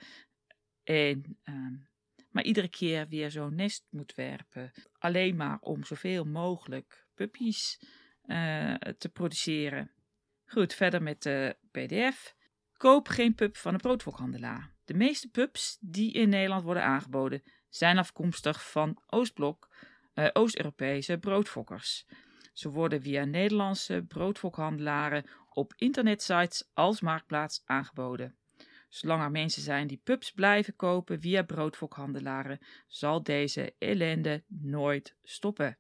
En, 0.85 1.39
um, 1.45 1.89
maar 2.31 2.45
iedere 2.45 2.69
keer 2.69 3.09
weer 3.09 3.31
zo'n 3.31 3.55
nest 3.55 3.87
moet 3.91 4.15
werpen, 4.15 4.73
alleen 4.99 5.37
maar 5.37 5.59
om 5.61 5.85
zoveel 5.85 6.25
mogelijk 6.25 7.07
puppies 7.15 7.79
uh, 8.27 8.75
te 8.75 9.09
produceren. 9.09 9.91
Goed, 10.45 10.75
verder 10.75 11.03
met 11.03 11.23
de 11.23 11.57
PDF. 11.71 12.35
Koop 12.77 13.09
geen 13.09 13.35
pup 13.35 13.57
van 13.57 13.75
een 13.75 13.81
broodfokhandelaar. 13.81 14.75
De 14.85 14.95
meeste 14.95 15.31
pups 15.31 15.79
die 15.81 16.13
in 16.13 16.29
Nederland 16.29 16.63
worden 16.63 16.85
aangeboden 16.85 17.43
zijn 17.69 17.99
afkomstig 17.99 18.71
van 18.71 19.03
Oostblok, 19.07 19.69
uh, 20.15 20.29
Oost-Europese 20.33 21.19
broodfokkers. 21.19 22.07
Ze 22.53 22.71
worden 22.71 23.03
via 23.03 23.25
Nederlandse 23.25 24.05
broodfokhandelaren 24.09 25.25
op 25.49 25.73
internetsites 25.77 26.71
als 26.73 27.01
marktplaats 27.01 27.63
aangeboden. 27.65 28.37
Zolang 28.89 29.23
er 29.23 29.31
mensen 29.31 29.63
zijn 29.63 29.87
die 29.87 30.01
pups 30.05 30.31
blijven 30.31 30.77
kopen 30.77 31.21
via 31.21 31.43
broodfokhandelaren, 31.43 32.59
zal 32.87 33.23
deze 33.23 33.75
ellende 33.79 34.45
nooit 34.47 35.17
stoppen. 35.23 35.79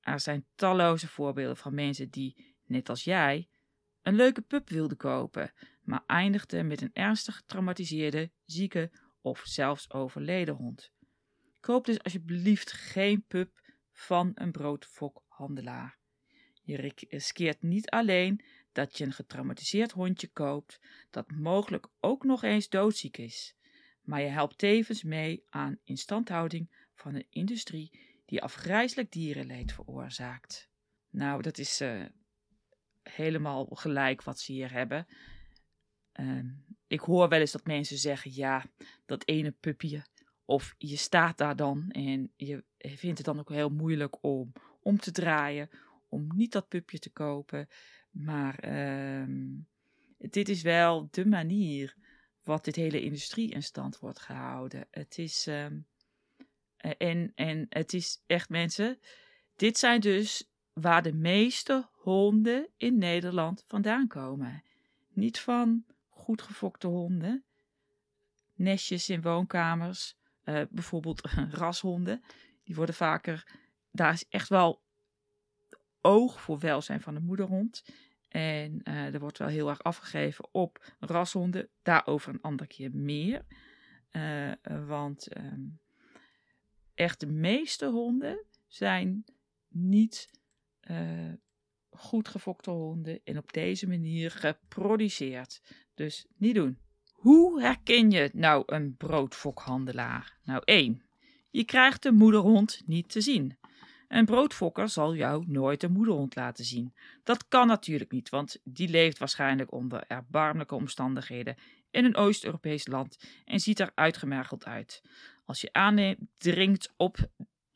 Er 0.00 0.20
zijn 0.20 0.46
talloze 0.54 1.08
voorbeelden 1.08 1.56
van 1.56 1.74
mensen 1.74 2.10
die, 2.10 2.56
net 2.64 2.88
als 2.88 3.04
jij, 3.04 3.48
een 4.02 4.14
leuke 4.14 4.40
pup 4.40 4.68
wilden 4.68 4.96
kopen, 4.96 5.52
maar 5.82 6.02
eindigden 6.06 6.66
met 6.66 6.80
een 6.82 6.90
ernstig 6.92 7.36
getraumatiseerde, 7.36 8.30
zieke 8.44 8.90
of 9.20 9.40
zelfs 9.44 9.90
overleden 9.92 10.54
hond. 10.54 10.92
Koop 11.66 11.84
dus 11.84 12.02
alsjeblieft 12.02 12.72
geen 12.72 13.24
pup 13.26 13.60
van 13.92 14.32
een 14.34 14.52
broodfokhandelaar. 14.52 15.98
Je 16.62 16.92
riskeert 17.08 17.62
niet 17.62 17.90
alleen 17.90 18.44
dat 18.72 18.98
je 18.98 19.04
een 19.04 19.12
getraumatiseerd 19.12 19.92
hondje 19.92 20.28
koopt, 20.28 20.80
dat 21.10 21.30
mogelijk 21.30 21.88
ook 22.00 22.24
nog 22.24 22.42
eens 22.42 22.68
doodziek 22.68 23.16
is, 23.16 23.56
maar 24.02 24.20
je 24.20 24.28
helpt 24.28 24.58
tevens 24.58 25.02
mee 25.02 25.44
aan 25.48 25.78
instandhouding 25.84 26.88
van 26.94 27.14
een 27.14 27.26
industrie 27.30 28.00
die 28.24 28.42
afgrijzelijk 28.42 29.12
dierenleed 29.12 29.72
veroorzaakt. 29.72 30.70
Nou, 31.10 31.42
dat 31.42 31.58
is 31.58 31.80
uh, 31.80 32.04
helemaal 33.02 33.64
gelijk 33.64 34.22
wat 34.22 34.40
ze 34.40 34.52
hier 34.52 34.72
hebben. 34.72 35.06
Uh, 36.20 36.44
ik 36.86 37.00
hoor 37.00 37.28
wel 37.28 37.40
eens 37.40 37.52
dat 37.52 37.66
mensen 37.66 37.98
zeggen: 37.98 38.34
ja, 38.34 38.64
dat 39.06 39.26
ene 39.28 39.50
pupje. 39.50 40.04
Of 40.46 40.74
je 40.78 40.96
staat 40.96 41.38
daar 41.38 41.56
dan 41.56 41.90
en 41.90 42.32
je 42.36 42.64
vindt 42.78 43.16
het 43.16 43.26
dan 43.26 43.38
ook 43.38 43.50
heel 43.50 43.70
moeilijk 43.70 44.16
om 44.20 44.52
om 44.86 44.98
te 44.98 45.12
draaien, 45.12 45.70
om 46.08 46.26
niet 46.34 46.52
dat 46.52 46.68
pupje 46.68 46.98
te 46.98 47.10
kopen. 47.10 47.68
Maar 48.10 48.68
uh, 48.68 49.54
dit 50.18 50.48
is 50.48 50.62
wel 50.62 51.08
de 51.10 51.26
manier 51.26 51.96
wat 52.42 52.64
dit 52.64 52.76
hele 52.76 53.02
industrie 53.02 53.50
in 53.50 53.62
stand 53.62 53.98
wordt 53.98 54.20
gehouden. 54.20 54.86
Het 54.90 55.18
is. 55.18 55.46
Ehm, 55.46 55.78
en, 56.76 57.32
en 57.34 57.66
het 57.68 57.92
is 57.92 58.22
echt 58.26 58.48
mensen. 58.48 58.98
Dit 59.56 59.78
zijn 59.78 60.00
dus 60.00 60.50
waar 60.72 61.02
de 61.02 61.12
meeste 61.12 61.88
honden 61.92 62.68
in 62.76 62.98
Nederland 62.98 63.64
vandaan 63.66 64.06
komen. 64.08 64.62
Niet 65.12 65.38
van 65.38 65.84
goed 66.08 66.42
gefokte 66.42 66.86
honden, 66.86 67.44
nestjes 68.54 69.08
in 69.08 69.22
woonkamers, 69.22 70.16
uh, 70.48 70.62
bijvoorbeeld 70.70 71.20
rashonden. 71.50 72.22
Die 72.64 72.74
worden 72.74 72.94
vaker, 72.94 73.46
daar 73.90 74.12
is 74.12 74.28
echt 74.28 74.48
wel 74.48 74.82
oog 76.00 76.40
voor 76.40 76.58
welzijn 76.58 77.00
van 77.00 77.14
de 77.14 77.20
moederhond. 77.20 77.84
En 78.28 78.80
uh, 78.84 79.14
er 79.14 79.20
wordt 79.20 79.38
wel 79.38 79.48
heel 79.48 79.68
erg 79.68 79.82
afgegeven 79.82 80.48
op 80.52 80.94
rashonden. 80.98 81.68
Daarover 81.82 82.34
een 82.34 82.40
andere 82.40 82.68
keer 82.68 82.90
meer. 82.94 83.44
Uh, 84.12 84.52
want 84.86 85.36
um, 85.36 85.80
echt 86.94 87.20
de 87.20 87.26
meeste 87.26 87.86
honden 87.86 88.44
zijn 88.66 89.24
niet 89.68 90.30
uh, 90.90 91.32
goed 91.90 92.28
gefokte 92.28 92.70
honden 92.70 93.20
en 93.24 93.38
op 93.38 93.52
deze 93.52 93.88
manier 93.88 94.30
geproduceerd. 94.30 95.62
Dus 95.94 96.26
niet 96.36 96.54
doen. 96.54 96.78
Hoe 97.26 97.60
herken 97.60 98.10
je 98.10 98.30
nou 98.32 98.62
een 98.66 98.96
broodfokhandelaar? 98.96 100.36
Nou, 100.44 100.62
1. 100.64 101.02
Je 101.50 101.64
krijgt 101.64 102.02
de 102.02 102.12
moederhond 102.12 102.82
niet 102.84 103.08
te 103.08 103.20
zien. 103.20 103.58
Een 104.08 104.24
broodfokker 104.24 104.88
zal 104.88 105.14
jou 105.14 105.44
nooit 105.46 105.80
de 105.80 105.88
moederhond 105.88 106.34
laten 106.34 106.64
zien. 106.64 106.94
Dat 107.24 107.48
kan 107.48 107.66
natuurlijk 107.66 108.10
niet, 108.10 108.28
want 108.28 108.60
die 108.64 108.88
leeft 108.88 109.18
waarschijnlijk 109.18 109.72
onder 109.72 110.04
erbarmelijke 110.06 110.74
omstandigheden 110.74 111.56
in 111.90 112.04
een 112.04 112.16
Oost-Europees 112.16 112.86
land 112.86 113.18
en 113.44 113.60
ziet 113.60 113.80
er 113.80 113.90
uitgemergeld 113.94 114.64
uit. 114.64 115.02
Als 115.44 115.60
je 115.60 115.72
aandringt 115.72 116.92
op 116.96 117.16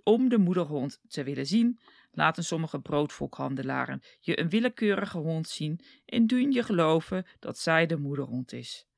om 0.03 0.29
de 0.29 0.39
moederhond 0.39 1.01
te 1.09 1.23
willen 1.23 1.47
zien, 1.47 1.81
laten 2.13 2.45
sommige 2.45 2.81
broodfokhandelaren 2.81 4.03
je 4.21 4.41
een 4.41 4.49
willekeurige 4.49 5.19
hond 5.19 5.49
zien 5.49 5.81
en 6.07 6.27
doen 6.27 6.53
je 6.53 6.63
geloven 6.63 7.27
dat 7.39 7.59
zij 7.59 7.87
de 7.87 7.97
moederhond 7.97 8.53
is. 8.53 8.89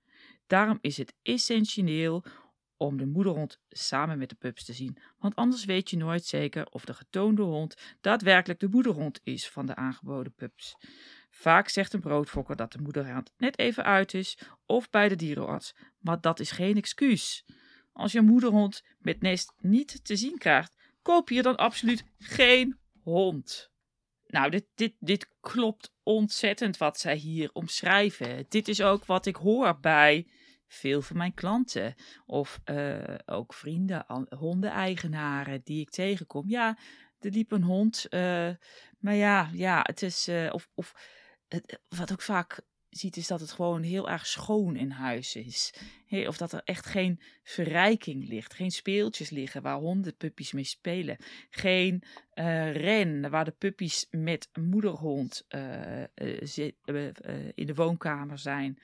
Daarom 0.47 0.79
is 0.81 0.97
het 0.97 1.15
essentieel 1.23 2.25
om 2.77 2.97
de 2.97 3.07
moederhond 3.07 3.61
samen 3.69 4.19
met 4.19 4.29
de 4.29 4.35
pups 4.35 4.65
te 4.65 4.73
zien, 4.73 4.97
want 5.19 5.37
anders 5.37 5.65
weet 5.65 5.91
je 5.91 5.97
nooit 5.97 6.25
zeker 6.25 6.67
of 6.71 6.85
de 6.85 6.95
getoonde 6.95 7.43
hond 7.43 7.75
daadwerkelijk 8.01 8.61
de 8.61 8.69
moederhond 8.69 9.21
is 9.23 9.49
van 9.49 9.67
de 9.67 9.75
aangeboden 9.75 10.35
pups. 10.35 10.77
Vaak 11.31 11.69
zegt 11.69 11.93
een 11.93 12.01
broodfokker 12.01 12.57
dat 12.57 12.73
de 12.73 12.81
moederhond 12.83 13.33
net 13.37 13.59
even 13.59 13.85
uit 13.85 14.15
is 14.15 14.39
of 14.67 14.91
bij 14.91 15.09
de 15.09 15.17
dierenarts, 15.17 15.75
maar 15.99 16.21
dat 16.21 16.41
is 16.41 16.51
geen 16.51 16.77
excuus. 16.77 17.45
Als 17.93 18.13
je 18.13 18.21
moederhond 18.21 18.85
met 18.99 19.21
nest 19.21 19.53
niet 19.59 20.05
te 20.05 20.17
zien 20.17 20.39
krijgt, 20.39 20.77
koop 21.03 21.29
je 21.29 21.43
dan 21.43 21.57
absoluut 21.57 22.05
geen 22.19 22.79
hond. 23.03 23.72
Nou, 24.33 24.51
dit, 24.51 24.67
dit, 24.75 24.95
dit 24.99 25.29
klopt 25.41 25.93
ontzettend 26.03 26.77
wat 26.77 26.99
zij 26.99 27.17
hier 27.17 27.51
omschrijven. 27.53 28.47
Dit 28.49 28.69
is 28.69 28.83
ook 28.83 29.05
wat 29.05 29.27
ik 29.27 29.37
hoor 29.37 29.81
bij 29.81 30.27
veel 30.67 31.03
van 31.03 31.17
mijn 31.17 31.35
klanten. 31.35 31.95
Of 32.27 32.61
uh, 32.65 33.15
ook 33.27 33.55
vrienden, 33.55 34.27
hondeneigenaren 34.39 35.61
die 35.65 35.81
ik 35.81 35.91
tegenkom. 35.91 36.49
Ja, 36.49 36.79
er 37.19 37.31
liep 37.31 37.53
een 37.53 37.63
hond. 37.63 38.07
Uh, 38.11 38.51
maar 38.99 39.15
ja, 39.15 39.51
ja, 39.53 39.81
het 39.83 40.03
is. 40.03 40.29
Uh, 40.29 40.53
of, 40.53 40.69
of 40.75 40.95
wat 41.89 42.13
ook 42.13 42.23
vaak 42.23 42.61
ziet, 42.99 43.17
is 43.17 43.27
dat 43.27 43.41
het 43.41 43.53
gewoon 43.53 43.83
heel 43.83 44.11
erg 44.11 44.27
schoon 44.27 44.77
in 44.77 44.91
huis 44.91 45.37
is. 45.37 45.75
of 46.27 46.37
dat 46.37 46.53
er 46.53 46.61
echt 46.65 46.87
geen 46.87 47.21
verrijking 47.43 48.29
ligt, 48.29 48.55
geen 48.55 48.71
speeltjes 48.71 49.31
liggen 49.31 49.63
waar 49.63 49.79
honden 49.79 50.17
puppies 50.17 50.53
mee 50.53 50.65
spelen. 50.65 51.17
Geen 51.51 52.03
uh, 52.35 52.73
ren 52.73 53.31
waar 53.31 53.45
de 53.45 53.55
puppies 53.59 54.07
met 54.11 54.49
moederhond 54.61 55.45
uh, 55.49 56.01
uh, 56.01 57.11
in 57.55 57.67
de 57.67 57.75
woonkamer 57.75 58.39
zijn. 58.39 58.79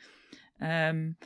Um, 0.63 1.17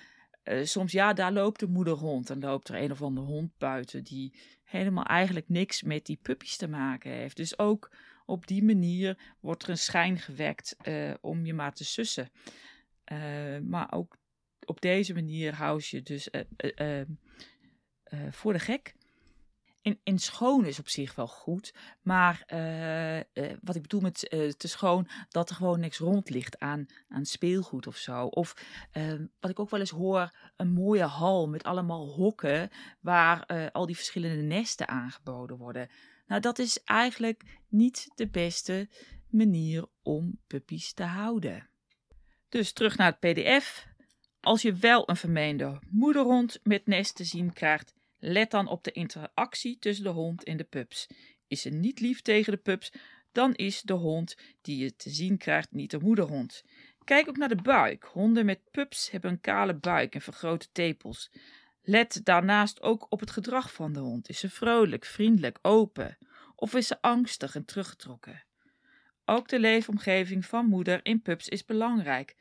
soms 0.63 0.93
ja, 0.93 1.13
daar 1.13 1.33
loopt 1.33 1.61
de 1.61 1.67
moederhond 1.67 2.31
en 2.31 2.41
loopt 2.41 2.69
er 2.69 2.83
een 2.83 2.93
of 2.93 3.03
andere 3.03 3.27
hond 3.27 3.59
buiten 3.59 4.05
die 4.05 4.35
helemaal 4.65 5.05
eigenlijk 5.05 5.49
niks 5.49 5.83
met 5.83 6.07
die 6.07 6.19
puppies 6.23 6.57
te 6.57 6.69
maken 6.69 7.11
heeft. 7.11 7.37
Dus 7.37 7.59
ook 7.59 7.91
op 8.27 8.47
die 8.47 8.65
manier 8.65 9.19
wordt 9.41 9.63
er 9.63 9.69
een 9.69 9.79
schijn 9.79 10.19
gewekt 10.19 10.77
om 11.21 11.47
je 11.47 11.55
maar 11.55 11.73
te 11.73 11.85
sussen. 11.85 12.31
Uh, 13.13 13.59
maar 13.59 13.93
ook 13.93 14.17
op 14.65 14.81
deze 14.81 15.15
manier 15.15 15.55
hou 15.55 15.83
je 15.85 16.03
dus 16.03 16.29
uh, 16.31 17.01
uh, 17.01 17.07
voor 18.31 18.53
de 18.53 18.59
gek. 18.59 18.95
In, 19.81 20.01
in 20.03 20.19
schoon 20.19 20.65
is 20.65 20.79
op 20.79 20.89
zich 20.89 21.15
wel 21.15 21.27
goed, 21.27 21.75
maar 22.03 22.45
wat 23.61 23.77
ik 23.77 23.83
bedoel 23.83 24.01
met 24.01 24.19
te 24.57 24.69
schoon, 24.69 25.09
dat 25.29 25.51
er 25.51 25.57
gewoon 25.57 25.81
niks 25.81 25.99
rond 25.99 26.31
ligt 26.31 26.59
aan, 26.59 26.87
aan 27.09 27.25
speelgoed 27.25 27.87
of 27.87 27.97
zo. 27.97 28.27
Of 28.27 28.55
wat 29.41 29.51
ik 29.51 29.59
ook 29.59 29.71
wel 29.71 29.81
eens 29.81 29.91
hoor, 29.91 30.37
een 30.57 30.73
mooie 30.73 31.05
hal 31.05 31.49
met 31.49 31.65
allemaal 31.65 32.07
hokken 32.07 32.71
waar 33.01 33.71
al 33.71 33.87
die 33.87 33.97
verschillende 33.97 34.43
nesten 34.43 34.89
aangeboden 34.89 35.57
worden. 35.57 35.89
Nou, 36.27 36.41
dat 36.41 36.59
is 36.59 36.83
eigenlijk 36.83 37.61
niet 37.69 38.09
de 38.15 38.29
beste 38.29 38.89
manier 39.29 39.87
om 40.03 40.41
puppies 40.47 40.93
te 40.93 41.05
houden. 41.05 41.71
Dus 42.53 42.73
terug 42.73 42.97
naar 42.97 43.17
het 43.19 43.35
PDF. 43.35 43.87
Als 44.41 44.63
je 44.63 44.73
wel 44.73 45.09
een 45.09 45.17
vermeende 45.17 45.79
moederhond 45.91 46.61
met 46.63 46.87
nest 46.87 47.17
te 47.17 47.25
zien 47.25 47.53
krijgt, 47.53 47.95
let 48.19 48.51
dan 48.51 48.69
op 48.69 48.85
de 48.85 48.93
interactie 48.93 49.79
tussen 49.79 50.05
de 50.05 50.11
hond 50.11 50.45
en 50.45 50.57
de 50.57 50.65
pups. 50.65 51.07
Is 51.47 51.61
ze 51.61 51.69
niet 51.69 52.01
lief 52.01 52.23
tegen 52.23 52.53
de 52.53 52.59
pups, 52.59 52.93
dan 53.33 53.55
is 53.55 53.83
de 53.83 53.93
hond 53.93 54.37
die 54.63 54.79
je 54.79 54.97
te 54.97 55.11
zien 55.11 55.37
krijgt 55.37 55.73
niet 55.73 55.91
de 55.91 55.99
moederhond. 55.99 56.65
Kijk 57.05 57.29
ook 57.29 57.37
naar 57.37 57.49
de 57.49 57.63
buik. 57.63 58.05
Honden 58.05 58.45
met 58.45 58.71
pups 58.71 59.11
hebben 59.11 59.31
een 59.31 59.41
kale 59.41 59.75
buik 59.75 60.15
en 60.15 60.21
vergrote 60.21 60.69
tepels. 60.73 61.31
Let 61.83 62.21
daarnaast 62.25 62.83
ook 62.83 63.07
op 63.09 63.21
het 63.21 63.31
gedrag 63.31 63.73
van 63.73 63.93
de 63.93 64.01
hond. 64.01 64.29
Is 64.29 64.39
ze 64.39 64.51
vrolijk, 64.51 65.05
vriendelijk, 65.05 65.59
open? 65.63 66.19
Of 66.57 66.75
is 66.75 66.87
ze 66.87 67.03
angstig 67.03 67.55
en 67.55 67.65
teruggetrokken? 67.65 68.45
Ook 69.25 69.49
de 69.49 69.59
leefomgeving 69.59 70.47
van 70.47 70.67
moeder 70.67 71.01
in 71.03 71.23
pups 71.23 71.49
is 71.49 71.65
belangrijk. 71.65 72.37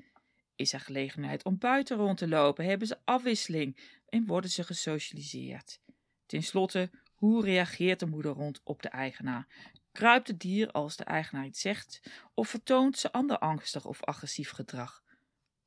Is 0.55 0.73
er 0.73 0.79
gelegenheid 0.79 1.43
om 1.43 1.57
buiten 1.57 1.97
rond 1.97 2.17
te 2.17 2.27
lopen? 2.27 2.65
Hebben 2.65 2.87
ze 2.87 2.97
afwisseling 3.05 3.77
en 4.09 4.25
worden 4.25 4.49
ze 4.49 4.63
gesocialiseerd? 4.63 5.79
Ten 6.25 6.43
slotte, 6.43 6.89
hoe 7.15 7.43
reageert 7.43 7.99
de 7.99 8.05
moeder 8.05 8.31
rond 8.31 8.61
op 8.63 8.81
de 8.81 8.89
eigenaar? 8.89 9.47
Kruipt 9.91 10.27
het 10.27 10.39
dier 10.39 10.71
als 10.71 10.95
de 10.95 11.03
eigenaar 11.03 11.45
iets 11.45 11.61
zegt 11.61 12.01
of 12.33 12.49
vertoont 12.49 12.97
ze 12.97 13.11
ander 13.11 13.37
angstig 13.37 13.85
of 13.85 14.03
agressief 14.03 14.51
gedrag? 14.51 15.03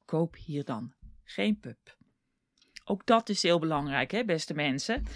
Koop 0.04 0.36
hier 0.36 0.64
dan 0.64 0.94
geen 1.24 1.60
pup. 1.60 1.96
Ook 2.84 3.06
dat 3.06 3.28
is 3.28 3.42
heel 3.42 3.58
belangrijk, 3.58 4.10
hè, 4.10 4.24
beste 4.24 4.54
mensen. 4.54 5.06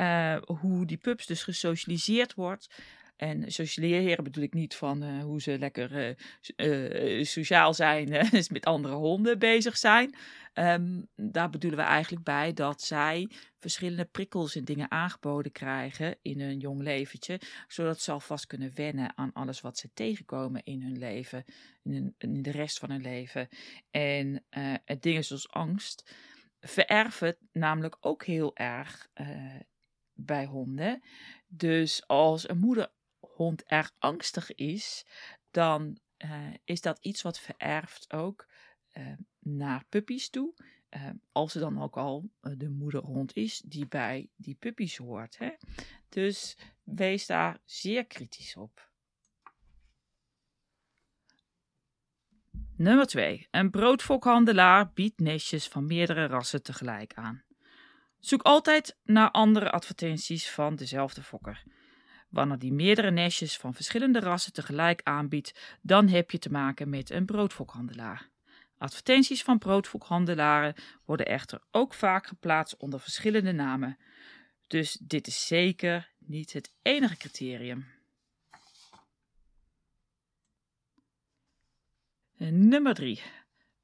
Uh, 0.00 0.36
hoe 0.42 0.86
die 0.86 0.96
pups 0.96 1.26
dus 1.26 1.42
gesocialiseerd 1.42 2.34
wordt. 2.34 2.68
En 3.16 3.52
socialiseren 3.52 4.24
bedoel 4.24 4.44
ik 4.44 4.54
niet 4.54 4.74
van 4.74 5.04
uh, 5.04 5.22
hoe 5.22 5.40
ze 5.40 5.58
lekker 5.58 6.16
uh, 6.56 7.24
sociaal 7.24 7.74
zijn, 7.74 8.06
dus 8.30 8.48
met 8.48 8.64
andere 8.64 8.94
honden 8.94 9.38
bezig 9.38 9.76
zijn. 9.76 10.14
Um, 10.54 11.08
daar 11.14 11.50
bedoelen 11.50 11.78
we 11.78 11.84
eigenlijk 11.84 12.24
bij 12.24 12.52
dat 12.52 12.82
zij 12.82 13.30
verschillende 13.58 14.04
prikkels 14.04 14.56
en 14.56 14.64
dingen 14.64 14.90
aangeboden 14.90 15.52
krijgen 15.52 16.16
in 16.22 16.40
hun 16.40 16.58
jong 16.58 16.82
leventje, 16.82 17.40
zodat 17.68 18.00
ze 18.00 18.12
alvast 18.12 18.46
kunnen 18.46 18.74
wennen 18.74 19.16
aan 19.16 19.32
alles 19.32 19.60
wat 19.60 19.78
ze 19.78 19.90
tegenkomen 19.94 20.64
in 20.64 20.82
hun 20.82 20.98
leven, 20.98 21.44
in, 21.82 22.14
in 22.18 22.42
de 22.42 22.50
rest 22.50 22.78
van 22.78 22.90
hun 22.90 23.00
leven. 23.00 23.48
En 23.90 24.44
dingen 25.00 25.24
zoals 25.24 25.50
angst 25.50 26.14
vererven 26.60 27.36
namelijk 27.52 27.96
ook 28.00 28.24
heel 28.24 28.56
erg 28.56 29.08
bij 30.16 30.44
honden. 30.44 31.02
Dus 31.48 32.06
als 32.06 32.48
een 32.48 32.58
moederhond 33.36 33.62
erg 33.64 33.92
angstig 33.98 34.54
is, 34.54 35.04
dan 35.50 35.98
uh, 36.24 36.54
is 36.64 36.80
dat 36.80 36.98
iets 37.00 37.22
wat 37.22 37.40
vererft 37.40 38.12
ook 38.12 38.46
uh, 38.92 39.12
naar 39.38 39.84
puppies 39.88 40.30
toe. 40.30 40.54
Uh, 40.90 41.10
als 41.32 41.54
er 41.54 41.60
dan 41.60 41.82
ook 41.82 41.96
al 41.96 42.30
de 42.40 42.68
moederhond 42.68 43.34
is 43.34 43.62
die 43.64 43.86
bij 43.86 44.30
die 44.36 44.54
puppies 44.54 44.96
hoort. 44.96 45.38
Hè? 45.38 45.50
Dus 46.08 46.56
wees 46.82 47.26
daar 47.26 47.58
zeer 47.64 48.06
kritisch 48.06 48.56
op. 48.56 48.90
Nummer 52.76 53.06
2. 53.06 53.48
Een 53.50 53.70
broodfokhandelaar 53.70 54.92
biedt 54.92 55.20
nestjes 55.20 55.68
van 55.68 55.86
meerdere 55.86 56.26
rassen 56.26 56.62
tegelijk 56.62 57.14
aan. 57.14 57.44
Zoek 58.18 58.42
altijd 58.42 58.96
naar 59.04 59.30
andere 59.30 59.70
advertenties 59.70 60.50
van 60.50 60.76
dezelfde 60.76 61.22
fokker. 61.22 61.64
Wanneer 62.36 62.58
die 62.58 62.72
meerdere 62.72 63.10
nestjes 63.10 63.56
van 63.56 63.74
verschillende 63.74 64.20
rassen 64.20 64.52
tegelijk 64.52 65.00
aanbiedt, 65.04 65.78
dan 65.80 66.08
heb 66.08 66.30
je 66.30 66.38
te 66.38 66.50
maken 66.50 66.88
met 66.88 67.10
een 67.10 67.26
broodfokhandelaar. 67.26 68.28
Advertenties 68.78 69.42
van 69.42 69.58
broodfokhandelaren 69.58 70.74
worden 71.04 71.26
echter 71.26 71.60
ook 71.70 71.94
vaak 71.94 72.26
geplaatst 72.26 72.76
onder 72.76 73.00
verschillende 73.00 73.52
namen. 73.52 73.98
Dus 74.66 74.98
dit 75.00 75.26
is 75.26 75.46
zeker 75.46 76.10
niet 76.18 76.52
het 76.52 76.72
enige 76.82 77.16
criterium. 77.16 77.86
Nummer 82.38 82.94
3. 82.94 83.22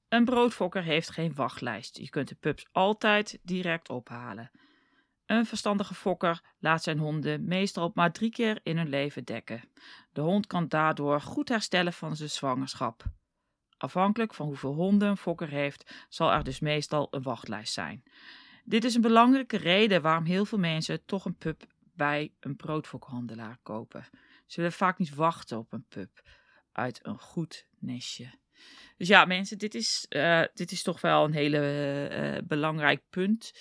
Een 0.09 0.25
broodfokker 0.25 0.83
heeft 0.83 1.11
geen 1.11 1.35
wachtlijst. 1.35 1.97
Je 1.97 2.09
kunt 2.09 2.29
de 2.29 2.35
pups 2.35 2.67
altijd 2.73 3.39
direct 3.43 3.91
ophalen. 3.91 4.51
Een 5.33 5.47
verstandige 5.47 5.95
fokker 5.95 6.41
laat 6.59 6.83
zijn 6.83 6.99
honden 6.99 7.45
meestal 7.45 7.91
maar 7.95 8.13
drie 8.13 8.31
keer 8.31 8.61
in 8.63 8.77
hun 8.77 8.89
leven 8.89 9.25
dekken. 9.25 9.63
De 10.13 10.21
hond 10.21 10.47
kan 10.47 10.69
daardoor 10.69 11.21
goed 11.21 11.49
herstellen 11.49 11.93
van 11.93 12.17
zijn 12.17 12.31
zwangerschap. 12.31 13.05
Afhankelijk 13.77 14.35
van 14.35 14.47
hoeveel 14.47 14.75
honden 14.75 15.09
een 15.09 15.17
fokker 15.17 15.49
heeft, 15.49 16.07
zal 16.09 16.33
er 16.33 16.45
dus 16.45 16.61
meestal 16.61 17.09
een 17.11 17.23
wachtlijst 17.23 17.73
zijn. 17.73 18.03
Dit 18.65 18.85
is 18.85 18.95
een 18.95 19.01
belangrijke 19.01 19.57
reden 19.57 20.03
waarom 20.03 20.25
heel 20.25 20.45
veel 20.45 20.59
mensen 20.59 21.05
toch 21.05 21.25
een 21.25 21.37
pup 21.37 21.65
bij 21.95 22.33
een 22.41 22.57
broodfokhandelaar 22.57 23.59
kopen. 23.63 24.05
Ze 24.47 24.57
willen 24.57 24.73
vaak 24.73 24.99
niet 24.99 25.15
wachten 25.15 25.59
op 25.59 25.73
een 25.73 25.87
pup 25.89 26.23
uit 26.73 26.99
een 27.03 27.19
goed 27.19 27.67
nestje. 27.79 28.31
Dus 28.97 29.09
ja, 29.09 29.25
mensen, 29.25 29.59
dit 29.59 29.75
is, 29.75 30.07
uh, 30.09 30.43
dit 30.55 30.73
is 30.73 30.83
toch 30.83 31.01
wel 31.01 31.25
een 31.25 31.33
hele 31.33 32.09
uh, 32.13 32.49
belangrijk 32.49 33.03
punt. 33.11 33.53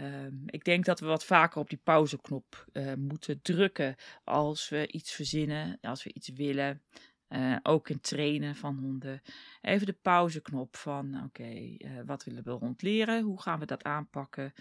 Um, 0.00 0.42
ik 0.46 0.64
denk 0.64 0.84
dat 0.84 1.00
we 1.00 1.06
wat 1.06 1.24
vaker 1.24 1.60
op 1.60 1.68
die 1.68 1.80
pauzeknop 1.82 2.66
uh, 2.72 2.94
moeten 2.94 3.42
drukken 3.42 3.96
als 4.24 4.68
we 4.68 4.86
iets 4.86 5.12
verzinnen, 5.12 5.78
als 5.80 6.04
we 6.04 6.12
iets 6.12 6.28
willen. 6.28 6.82
ook 7.62 7.88
in 7.88 8.00
trainen 8.00 8.56
van 8.56 8.78
honden. 8.78 9.22
Even 9.60 9.86
de 9.86 9.98
pauzeknop 10.02 10.76
van: 10.76 11.14
oké, 11.14 11.24
okay, 11.24 11.80
wat 12.06 12.24
willen 12.24 12.44
we 12.44 12.50
hond 12.50 12.82
leren? 12.82 13.22
Hoe 13.22 13.42
gaan 13.42 13.58
we 13.58 13.66
dat 13.66 13.82
aanpakken? 13.82 14.52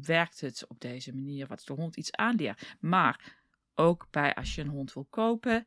werkt 0.00 0.40
het 0.40 0.66
op 0.68 0.80
deze 0.80 1.14
manier? 1.14 1.46
Wat 1.46 1.58
is 1.58 1.64
de 1.64 1.72
hond 1.72 1.96
iets 1.96 2.12
aanleert? 2.12 2.76
Maar 2.80 3.36
ook 3.74 4.06
bij 4.10 4.34
als 4.34 4.54
je 4.54 4.60
een 4.60 4.68
hond 4.68 4.92
wil 4.92 5.06
kopen, 5.10 5.66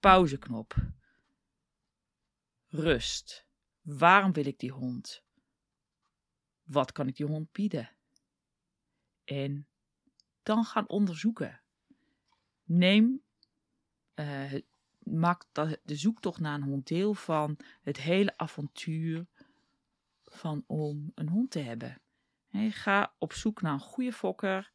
pauzeknop 0.00 0.74
rust. 2.70 3.46
Waarom 3.80 4.32
wil 4.32 4.46
ik 4.46 4.58
die 4.58 4.72
hond? 4.72 5.22
Wat 6.62 6.92
kan 6.92 7.08
ik 7.08 7.16
die 7.16 7.26
hond 7.26 7.52
bieden? 7.52 7.90
En 9.30 9.66
dan 10.42 10.64
gaan 10.64 10.88
onderzoeken. 10.88 11.60
Neem, 12.64 13.22
uh, 14.14 14.54
maak 14.98 15.44
de 15.82 15.96
zoektocht 15.96 16.40
naar 16.40 16.54
een 16.54 16.62
hond 16.62 16.86
deel 16.86 17.14
van 17.14 17.56
het 17.82 17.96
hele 17.96 18.36
avontuur 18.36 19.26
van 20.24 20.64
om 20.66 21.12
een 21.14 21.28
hond 21.28 21.50
te 21.50 21.58
hebben. 21.58 22.00
ga 22.70 23.14
op 23.18 23.32
zoek 23.32 23.62
naar 23.62 23.72
een 23.72 23.80
goede 23.80 24.12
fokker. 24.12 24.72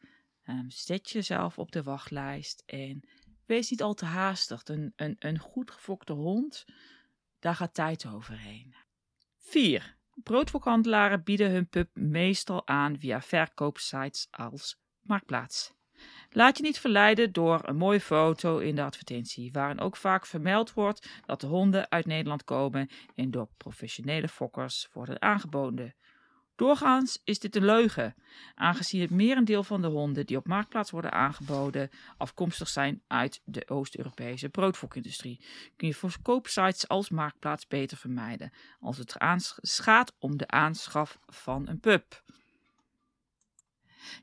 Um, 0.47 0.69
zet 0.71 1.09
jezelf 1.09 1.59
op 1.59 1.71
de 1.71 1.83
wachtlijst 1.83 2.63
en 2.65 3.09
wees 3.45 3.69
niet 3.69 3.81
al 3.81 3.93
te 3.93 4.05
haastig. 4.05 4.67
Een, 4.67 4.93
een, 4.95 5.15
een 5.19 5.39
goed 5.39 5.71
gefokte 5.71 6.13
hond 6.13 6.65
daar 7.39 7.55
gaat 7.55 7.73
tijd 7.73 8.05
overheen. 8.05 8.75
4. 9.37 9.94
Broodfokhandelaren 10.23 11.23
bieden 11.23 11.51
hun 11.51 11.67
pub 11.69 11.89
meestal 11.93 12.67
aan 12.67 12.99
via 12.99 13.21
verkoopsites 13.21 14.27
als 14.31 14.79
Marktplaats. 15.01 15.73
Laat 16.29 16.57
je 16.57 16.63
niet 16.63 16.79
verleiden 16.79 17.31
door 17.31 17.59
een 17.63 17.75
mooie 17.75 17.99
foto 18.01 18.57
in 18.57 18.75
de 18.75 18.83
advertentie, 18.83 19.51
waarin 19.51 19.79
ook 19.79 19.95
vaak 19.95 20.25
vermeld 20.25 20.73
wordt 20.73 21.21
dat 21.25 21.41
de 21.41 21.47
honden 21.47 21.91
uit 21.91 22.05
Nederland 22.05 22.43
komen 22.43 22.89
en 23.15 23.31
door 23.31 23.49
professionele 23.57 24.27
fokkers 24.27 24.89
worden 24.93 25.21
aangeboden. 25.21 25.95
Doorgaans 26.55 27.21
is 27.23 27.39
dit 27.39 27.55
een 27.55 27.65
leugen, 27.65 28.15
aangezien 28.55 29.01
het 29.01 29.09
merendeel 29.09 29.63
van 29.63 29.81
de 29.81 29.87
honden 29.87 30.25
die 30.25 30.37
op 30.37 30.47
marktplaats 30.47 30.91
worden 30.91 31.11
aangeboden 31.11 31.89
afkomstig 32.17 32.67
zijn 32.67 33.01
uit 33.07 33.41
de 33.43 33.69
Oost-Europese 33.69 34.49
broodfokindustrie. 34.49 35.45
Kun 35.75 35.87
je 35.87 35.93
voor 35.93 36.15
koopsites 36.21 36.87
als 36.87 37.09
marktplaats 37.09 37.67
beter 37.67 37.97
vermijden 37.97 38.51
als 38.79 38.97
het 38.97 39.15
gaat 39.61 40.13
om 40.19 40.37
de 40.37 40.47
aanschaf 40.47 41.19
van 41.27 41.67
een 41.67 41.79
pub. 41.79 42.23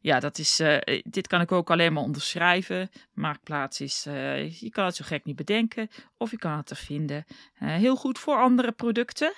Ja, 0.00 0.20
dat 0.20 0.38
is, 0.38 0.60
uh, 0.60 0.76
dit 1.02 1.26
kan 1.26 1.40
ik 1.40 1.52
ook 1.52 1.70
alleen 1.70 1.92
maar 1.92 2.02
onderschrijven. 2.02 2.90
Marktplaats 3.12 3.80
is, 3.80 4.06
uh, 4.06 4.60
je 4.60 4.70
kan 4.70 4.84
het 4.84 4.96
zo 4.96 5.04
gek 5.04 5.24
niet 5.24 5.36
bedenken 5.36 5.88
of 6.16 6.30
je 6.30 6.38
kan 6.38 6.56
het 6.56 6.70
er 6.70 6.76
vinden. 6.76 7.24
Uh, 7.28 7.74
heel 7.74 7.96
goed 7.96 8.18
voor 8.18 8.36
andere 8.36 8.72
producten. 8.72 9.32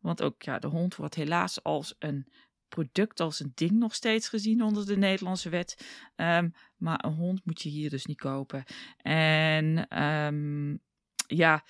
Want 0.00 0.22
ook 0.22 0.42
ja, 0.42 0.58
de 0.58 0.66
hond 0.66 0.96
wordt 0.96 1.14
helaas 1.14 1.62
als 1.62 1.94
een 1.98 2.32
product, 2.68 3.20
als 3.20 3.40
een 3.40 3.52
ding 3.54 3.70
nog 3.70 3.94
steeds 3.94 4.28
gezien 4.28 4.62
onder 4.62 4.86
de 4.86 4.96
Nederlandse 4.96 5.48
wet. 5.48 5.86
Um, 6.16 6.54
maar 6.76 7.04
een 7.04 7.14
hond 7.14 7.44
moet 7.44 7.62
je 7.62 7.68
hier 7.68 7.90
dus 7.90 8.06
niet 8.06 8.20
kopen. 8.20 8.64
En 9.02 10.02
um, 10.02 10.80
ja, 11.26 11.64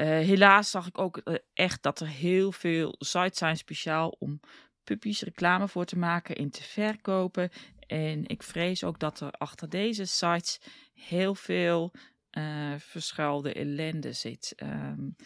uh, 0.00 0.06
helaas 0.06 0.70
zag 0.70 0.86
ik 0.86 0.98
ook 0.98 1.20
uh, 1.24 1.34
echt 1.52 1.82
dat 1.82 2.00
er 2.00 2.08
heel 2.08 2.52
veel 2.52 2.94
sites 2.98 3.38
zijn 3.38 3.56
speciaal 3.56 4.08
om 4.08 4.40
puppies 4.84 5.22
reclame 5.22 5.68
voor 5.68 5.84
te 5.84 5.98
maken 5.98 6.36
en 6.36 6.50
te 6.50 6.62
verkopen. 6.62 7.50
En 7.86 8.26
ik 8.26 8.42
vrees 8.42 8.84
ook 8.84 8.98
dat 8.98 9.20
er 9.20 9.30
achter 9.30 9.68
deze 9.68 10.04
sites 10.04 10.60
heel 10.92 11.34
veel 11.34 11.92
uh, 12.30 12.74
verschuilde 12.78 13.52
ellende 13.52 14.12
zit. 14.12 14.54
Um, 14.62 15.16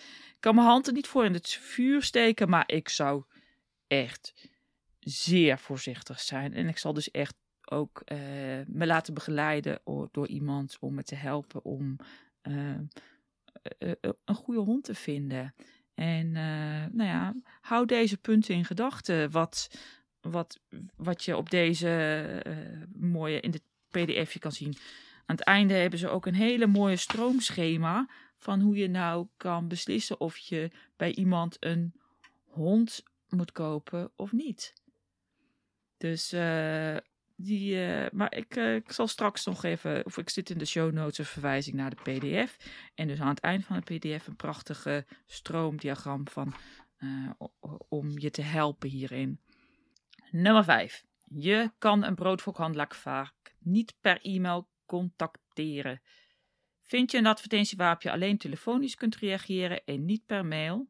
kan 0.45 0.55
mijn 0.55 0.67
hand 0.67 0.87
er 0.87 0.93
niet 0.93 1.07
voor 1.07 1.25
in 1.25 1.33
het 1.33 1.49
vuur 1.49 2.03
steken, 2.03 2.49
maar 2.49 2.65
ik 2.67 2.89
zou 2.89 3.25
echt 3.87 4.51
zeer 5.01 5.59
voorzichtig 5.59 6.21
zijn. 6.21 6.55
En 6.55 6.69
ik 6.69 6.79
zal 6.79 6.93
dus 6.93 7.11
echt 7.11 7.35
ook 7.65 8.03
uh, 8.05 8.19
me 8.67 8.87
laten 8.87 9.15
begeleiden 9.15 9.81
door 10.11 10.29
iemand 10.29 10.77
om 10.81 10.95
me 10.95 11.03
te 11.03 11.15
helpen 11.15 11.65
om 11.65 11.97
uh, 12.43 12.79
een 14.25 14.35
goede 14.35 14.61
hond 14.61 14.85
te 14.85 14.95
vinden. 14.95 15.55
En 15.95 16.33
nou 16.93 17.05
ja, 17.05 17.35
hou 17.61 17.87
deze 17.87 18.17
punten 18.17 18.55
in 18.55 18.65
gedachten. 18.65 19.31
Wat, 19.31 19.79
wat, 20.21 20.61
wat 20.97 21.25
je 21.25 21.37
op 21.37 21.51
deze 21.51 22.43
mooie 22.93 23.41
in 23.41 23.51
dit 23.51 23.63
pdfje 23.91 24.39
kan 24.39 24.53
zien. 24.53 24.77
Aan 25.27 25.37
het 25.37 25.45
einde 25.45 25.75
hebben 25.75 25.99
ze 25.99 26.09
ook 26.09 26.27
een 26.27 26.35
hele 26.35 26.67
mooie 26.67 26.97
stroomschema 26.97 28.09
van 28.45 28.61
hoe 28.61 28.77
je 28.77 28.89
nou 28.89 29.27
kan 29.37 29.69
beslissen 29.69 30.21
of 30.21 30.37
je 30.37 30.71
bij 30.97 31.15
iemand 31.15 31.57
een 31.61 31.95
hond 32.45 33.03
moet 33.29 33.53
kopen 33.53 34.13
of 34.17 34.33
niet. 34.33 34.73
Dus 35.97 36.33
uh, 36.33 36.97
die, 37.37 37.75
uh, 37.75 38.07
maar 38.13 38.35
ik, 38.35 38.57
uh, 38.57 38.75
ik 38.75 38.93
zal 38.93 39.07
straks 39.07 39.45
nog 39.45 39.65
even, 39.65 40.07
of 40.07 40.19
ik 40.19 40.31
zit 40.31 40.51
in 40.51 40.59
de 40.59 40.65
show 40.65 40.93
notes 40.93 41.19
een 41.19 41.25
verwijzing 41.25 41.77
naar 41.77 41.91
de 41.91 42.03
PDF. 42.03 42.57
En 42.95 43.09
dus 43.09 43.21
aan 43.21 43.29
het 43.29 43.41
eind 43.41 43.65
van 43.65 43.83
de 43.85 43.99
PDF 43.99 44.27
een 44.27 44.37
prachtige 44.37 45.07
stroomdiagram 45.27 46.29
van, 46.29 46.55
om 47.89 48.19
je 48.19 48.31
te 48.31 48.43
helpen 48.43 48.89
hierin. 48.89 49.41
Nummer 50.31 50.65
5. 50.65 51.05
Je 51.25 51.73
kan 51.79 52.05
een 52.05 52.15
broodfokhandelaar 52.15 52.95
vaak 52.95 53.55
niet 53.59 53.95
per 54.01 54.21
e-mail 54.23 54.69
contacteren. 54.87 56.01
Vind 56.87 57.11
je 57.11 57.19
een 57.19 57.27
advertentie 57.27 57.77
waarop 57.77 58.03
je 58.03 58.11
alleen 58.11 58.39
telefonisch 58.39 58.95
kunt 58.95 59.17
reageren 59.17 59.85
en 59.85 60.05
niet 60.05 60.27
per 60.27 60.47
mail? 60.47 60.89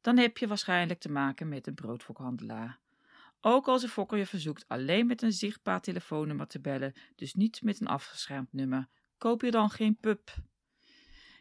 Dan 0.00 0.18
heb 0.18 0.38
je 0.38 0.46
waarschijnlijk 0.46 1.00
te 1.00 1.10
maken 1.10 1.48
met 1.48 1.66
een 1.66 1.74
broodfokhandelaar. 1.74 2.78
Ook 3.40 3.68
als 3.68 3.82
een 3.82 3.88
fokker 3.88 4.18
je 4.18 4.26
verzoekt 4.26 4.64
alleen 4.68 5.06
met 5.06 5.22
een 5.22 5.32
zichtbaar 5.32 5.80
telefoonnummer 5.80 6.46
te 6.46 6.60
bellen, 6.60 6.92
dus 7.14 7.34
niet 7.34 7.62
met 7.62 7.80
een 7.80 7.86
afgeschermd 7.86 8.52
nummer, 8.52 8.88
koop 9.18 9.42
je 9.42 9.50
dan 9.50 9.70
geen 9.70 9.96
pub. 9.96 10.34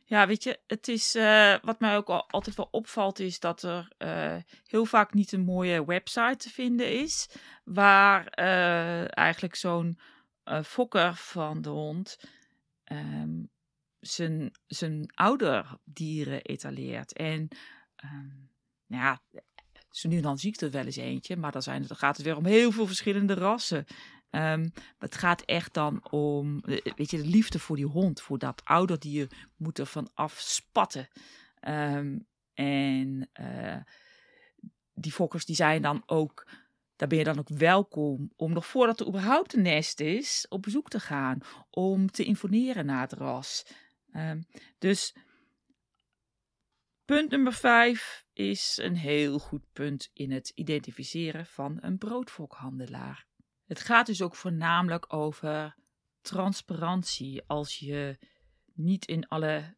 Ja, 0.05 0.27
weet 0.27 0.43
je, 0.43 0.59
het 0.67 0.87
is, 0.87 1.15
uh, 1.15 1.55
wat 1.61 1.79
mij 1.79 1.97
ook 1.97 2.09
al, 2.09 2.29
altijd 2.29 2.55
wel 2.55 2.67
opvalt, 2.71 3.19
is 3.19 3.39
dat 3.39 3.63
er 3.63 3.87
uh, 3.97 4.35
heel 4.67 4.85
vaak 4.85 5.13
niet 5.13 5.31
een 5.31 5.43
mooie 5.43 5.85
website 5.85 6.35
te 6.37 6.49
vinden 6.49 6.99
is, 6.99 7.29
waar 7.63 8.39
uh, 8.39 9.17
eigenlijk 9.17 9.55
zo'n 9.55 9.99
fokker 10.63 11.15
van 11.15 11.61
de 11.61 11.69
hond 11.69 12.17
um, 12.91 13.51
zijn, 14.03 14.51
zijn 14.67 15.11
ouderdieren 15.13 16.41
etaleert. 16.41 17.13
En 17.13 17.47
um, 18.03 18.49
ja, 18.85 19.21
zo 19.89 20.09
nu 20.09 20.15
en 20.15 20.21
dan 20.21 20.37
zie 20.37 20.53
ik 20.53 20.61
er 20.61 20.71
wel 20.71 20.85
eens 20.85 20.95
eentje, 20.95 21.37
maar 21.37 21.51
dan, 21.51 21.61
zijn, 21.61 21.87
dan 21.87 21.97
gaat 21.97 22.17
het 22.17 22.25
weer 22.25 22.37
om 22.37 22.45
heel 22.45 22.71
veel 22.71 22.87
verschillende 22.87 23.33
rassen. 23.33 23.85
Um, 24.29 24.71
het 24.97 25.15
gaat 25.15 25.41
echt 25.41 25.73
dan 25.73 26.11
om, 26.11 26.59
eh, 26.59 26.93
weet 26.95 27.11
je, 27.11 27.17
de 27.17 27.27
liefde 27.27 27.59
voor 27.59 27.75
die 27.75 27.85
hond, 27.85 28.21
voor 28.21 28.37
dat 28.37 28.61
ouderdier 28.63 29.49
moet 29.57 29.79
er 29.79 29.85
van 29.85 30.09
afspatten. 30.13 31.07
Um, 31.67 32.27
en 32.53 33.29
uh, 33.39 33.77
die 34.93 35.11
fokkers 35.11 35.45
die 35.45 35.55
zijn 35.55 35.81
dan 35.81 36.03
ook, 36.05 36.47
daar 36.95 37.07
ben 37.07 37.17
je 37.17 37.23
dan 37.23 37.39
ook 37.39 37.49
welkom 37.49 38.31
om 38.35 38.53
nog 38.53 38.65
voordat 38.65 38.99
er 38.99 39.07
überhaupt 39.07 39.53
een 39.53 39.61
nest 39.61 39.99
is, 39.99 40.45
op 40.49 40.61
bezoek 40.61 40.89
te 40.89 40.99
gaan, 40.99 41.39
om 41.69 42.11
te 42.11 42.23
informeren 42.23 42.85
naar 42.85 43.01
het 43.01 43.13
ras. 43.13 43.65
Um, 44.15 44.45
dus 44.77 45.15
punt 47.05 47.29
nummer 47.29 47.53
vijf 47.53 48.25
is 48.33 48.77
een 48.81 48.95
heel 48.95 49.39
goed 49.39 49.63
punt 49.71 50.09
in 50.13 50.31
het 50.31 50.51
identificeren 50.55 51.45
van 51.45 51.77
een 51.81 51.97
broodfokhandelaar. 51.97 53.25
Het 53.65 53.79
gaat 53.79 54.05
dus 54.05 54.21
ook 54.21 54.35
voornamelijk 54.35 55.13
over 55.13 55.75
transparantie. 56.21 57.43
Als 57.47 57.79
je 57.79 58.17
niet 58.73 59.05
in 59.05 59.27
alle 59.27 59.75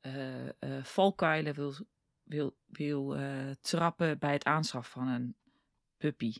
uh, 0.00 0.44
uh, 0.44 0.84
valkuilen 0.84 1.54
wil, 1.54 1.74
wil, 2.22 2.56
wil 2.66 3.16
uh, 3.16 3.50
trappen 3.60 4.18
bij 4.18 4.32
het 4.32 4.44
aanschaf 4.44 4.90
van 4.90 5.08
een 5.08 5.36
puppy. 5.96 6.32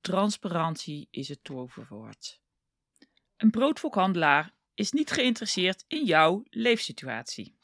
Transparantie 0.00 1.08
is 1.10 1.28
het 1.28 1.44
toverwoord. 1.44 2.40
Een 3.36 3.50
broodfokhandelaar 3.50 4.54
is 4.78 4.92
niet 4.92 5.10
geïnteresseerd 5.10 5.84
in 5.88 6.04
jouw 6.04 6.42
leefsituatie. 6.50 7.54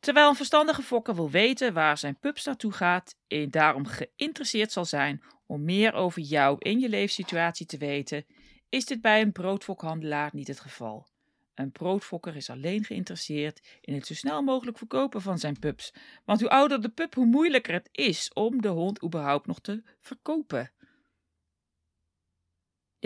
Terwijl 0.00 0.28
een 0.28 0.36
verstandige 0.36 0.82
fokker 0.82 1.14
wil 1.14 1.30
weten 1.30 1.72
waar 1.72 1.98
zijn 1.98 2.18
pups 2.18 2.44
naartoe 2.44 2.72
gaat 2.72 3.16
en 3.26 3.50
daarom 3.50 3.86
geïnteresseerd 3.86 4.72
zal 4.72 4.84
zijn 4.84 5.22
om 5.46 5.64
meer 5.64 5.92
over 5.92 6.22
jou 6.22 6.56
en 6.58 6.80
je 6.80 6.88
leefsituatie 6.88 7.66
te 7.66 7.78
weten, 7.78 8.26
is 8.68 8.84
dit 8.84 9.00
bij 9.00 9.20
een 9.20 9.32
broodfokhandelaar 9.32 10.30
niet 10.32 10.48
het 10.48 10.60
geval. 10.60 11.06
Een 11.54 11.72
broodfokker 11.72 12.36
is 12.36 12.50
alleen 12.50 12.84
geïnteresseerd 12.84 13.78
in 13.80 13.94
het 13.94 14.06
zo 14.06 14.14
snel 14.14 14.42
mogelijk 14.42 14.78
verkopen 14.78 15.22
van 15.22 15.38
zijn 15.38 15.58
pups. 15.58 15.92
Want 16.24 16.40
hoe 16.40 16.50
ouder 16.50 16.82
de 16.82 16.88
pup, 16.88 17.14
hoe 17.14 17.26
moeilijker 17.26 17.72
het 17.72 17.88
is 17.92 18.30
om 18.32 18.60
de 18.60 18.68
hond 18.68 19.04
überhaupt 19.04 19.46
nog 19.46 19.60
te 19.60 19.82
verkopen. 20.00 20.70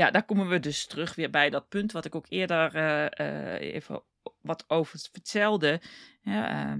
Ja, 0.00 0.10
daar 0.10 0.24
komen 0.24 0.48
we 0.48 0.60
dus 0.60 0.86
terug 0.86 1.14
weer 1.14 1.30
bij 1.30 1.50
dat 1.50 1.68
punt 1.68 1.92
wat 1.92 2.04
ik 2.04 2.14
ook 2.14 2.26
eerder 2.28 2.76
uh, 2.76 3.26
uh, 3.26 3.74
even 3.74 4.02
wat 4.40 4.64
over 4.68 4.98
vertelde. 5.12 5.80
Uh, 6.24 6.72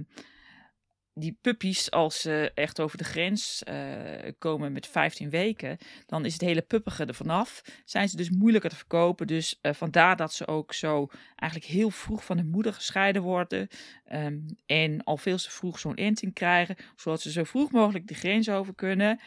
die 1.13 1.37
puppies, 1.41 1.91
als 1.91 2.21
ze 2.21 2.51
echt 2.55 2.79
over 2.79 2.97
de 2.97 3.03
grens 3.03 3.63
uh, 3.69 4.31
komen 4.37 4.71
met 4.71 4.87
15 4.87 5.29
weken, 5.29 5.77
dan 6.05 6.25
is 6.25 6.33
het 6.33 6.41
hele 6.41 6.61
puppige 6.61 7.05
er 7.05 7.13
vanaf. 7.13 7.61
Zijn 7.85 8.09
ze 8.09 8.15
dus 8.15 8.29
moeilijker 8.29 8.69
te 8.69 8.75
verkopen. 8.75 9.27
Dus 9.27 9.59
vandaar 9.61 10.15
dat 10.15 10.33
ze 10.33 10.47
ook 10.47 10.73
zo 10.73 11.07
eigenlijk 11.35 11.71
heel 11.71 11.89
vroeg 11.89 12.25
van 12.25 12.37
hun 12.37 12.49
moeder 12.49 12.73
gescheiden 12.73 13.21
worden. 13.21 13.67
Um, 14.13 14.45
en 14.65 15.03
al 15.03 15.17
veel 15.17 15.37
te 15.37 15.51
vroeg 15.51 15.79
zo'n 15.79 15.95
inting 15.95 16.33
krijgen, 16.33 16.75
zodat 16.95 17.21
ze 17.21 17.31
zo 17.31 17.43
vroeg 17.43 17.71
mogelijk 17.71 18.07
de 18.07 18.13
grens 18.13 18.49
over 18.49 18.75
kunnen. 18.75 19.19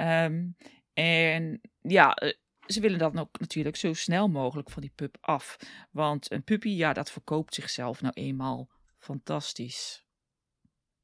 Um, 0.00 0.56
en 0.94 1.60
ja, 1.82 2.16
ze 2.72 2.80
willen 2.80 2.98
dan 2.98 3.18
ook 3.18 3.38
natuurlijk 3.38 3.76
zo 3.76 3.92
snel 3.92 4.28
mogelijk 4.28 4.70
van 4.70 4.82
die 4.82 4.92
pup 4.94 5.16
af. 5.20 5.56
Want 5.90 6.32
een 6.32 6.44
puppy, 6.44 6.68
ja, 6.68 6.92
dat 6.92 7.10
verkoopt 7.10 7.54
zichzelf 7.54 8.00
nou 8.00 8.14
eenmaal 8.14 8.70
fantastisch. 8.98 10.04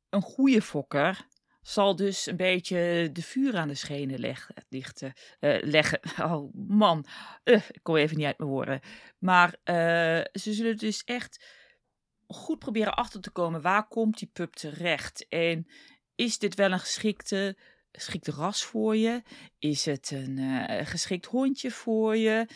Een 0.09 0.22
goede 0.22 0.62
fokker 0.62 1.26
zal 1.61 1.96
dus 1.96 2.26
een 2.26 2.37
beetje 2.37 3.11
de 3.12 3.22
vuur 3.22 3.57
aan 3.57 3.68
de 3.68 3.74
schenen 3.74 4.18
leggen. 4.18 4.55
Leggen. 5.61 6.00
Oh 6.31 6.55
man, 6.55 7.07
uh, 7.44 7.62
ik 7.70 7.83
kom 7.83 7.96
even 7.96 8.16
niet 8.16 8.26
uit 8.26 8.38
mijn 8.38 8.50
woorden. 8.50 8.81
Maar 9.18 9.48
uh, 9.48 9.74
ze 10.33 10.52
zullen 10.52 10.76
dus 10.76 11.05
echt 11.05 11.44
goed 12.26 12.59
proberen 12.59 12.94
achter 12.94 13.20
te 13.20 13.31
komen 13.31 13.62
waar 13.62 13.88
komt 13.88 14.18
die 14.18 14.31
pup 14.33 14.55
terecht. 14.55 15.29
En 15.29 15.66
is 16.14 16.38
dit 16.38 16.55
wel 16.55 16.72
een 16.72 16.81
geschikte 16.81 17.57
geschikte 18.00 18.30
ras 18.30 18.64
voor 18.64 18.96
je? 18.96 19.22
Is 19.59 19.85
het 19.85 20.11
een 20.11 20.38
uh, 20.38 20.87
geschikt 20.87 21.26
hondje 21.26 21.70
voor 21.70 22.16
je? 22.16 22.46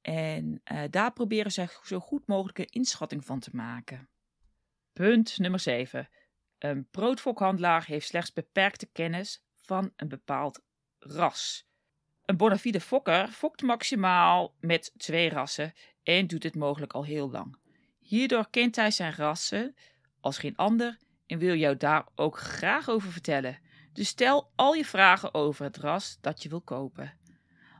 En 0.00 0.60
uh, 0.72 0.82
daar 0.90 1.12
proberen 1.12 1.52
ze 1.52 1.78
zo 1.82 1.98
goed 1.98 2.26
mogelijk 2.26 2.58
een 2.58 2.68
inschatting 2.70 3.24
van 3.24 3.40
te 3.40 3.50
maken. 3.52 4.08
Punt 4.92 5.38
nummer 5.38 5.60
7. 5.60 6.08
Een 6.58 6.88
broodfokhandelaar 6.90 7.84
heeft 7.84 8.06
slechts 8.06 8.32
beperkte 8.32 8.86
kennis 8.86 9.42
van 9.54 9.92
een 9.96 10.08
bepaald 10.08 10.62
ras. 10.98 11.66
Een 12.24 12.36
bona 12.36 12.58
fide 12.58 12.80
fokker 12.80 13.28
fokt 13.28 13.62
maximaal 13.62 14.54
met 14.60 14.92
twee 14.96 15.30
rassen 15.30 15.72
en 16.02 16.26
doet 16.26 16.42
dit 16.42 16.54
mogelijk 16.54 16.92
al 16.92 17.04
heel 17.04 17.30
lang. 17.30 17.58
Hierdoor 17.98 18.50
kent 18.50 18.76
hij 18.76 18.90
zijn 18.90 19.14
rassen 19.14 19.74
als 20.20 20.38
geen 20.38 20.56
ander 20.56 20.98
en 21.26 21.38
wil 21.38 21.54
jou 21.54 21.76
daar 21.76 22.06
ook 22.14 22.38
graag 22.38 22.88
over 22.88 23.12
vertellen. 23.12 23.58
Dus 23.98 24.08
stel 24.08 24.50
al 24.54 24.74
je 24.74 24.84
vragen 24.84 25.34
over 25.34 25.64
het 25.64 25.76
ras 25.76 26.18
dat 26.20 26.42
je 26.42 26.48
wil 26.48 26.60
kopen. 26.60 27.12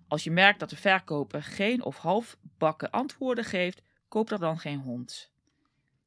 Als 0.08 0.24
je 0.24 0.30
merkt 0.30 0.60
dat 0.60 0.70
de 0.70 0.76
verkoper 0.76 1.42
geen 1.42 1.82
of 1.82 1.96
halfbakken 1.96 2.90
antwoorden 2.90 3.44
geeft, 3.44 3.82
koop 4.08 4.30
er 4.30 4.38
dan 4.38 4.58
geen 4.58 4.80
hond. 4.80 5.32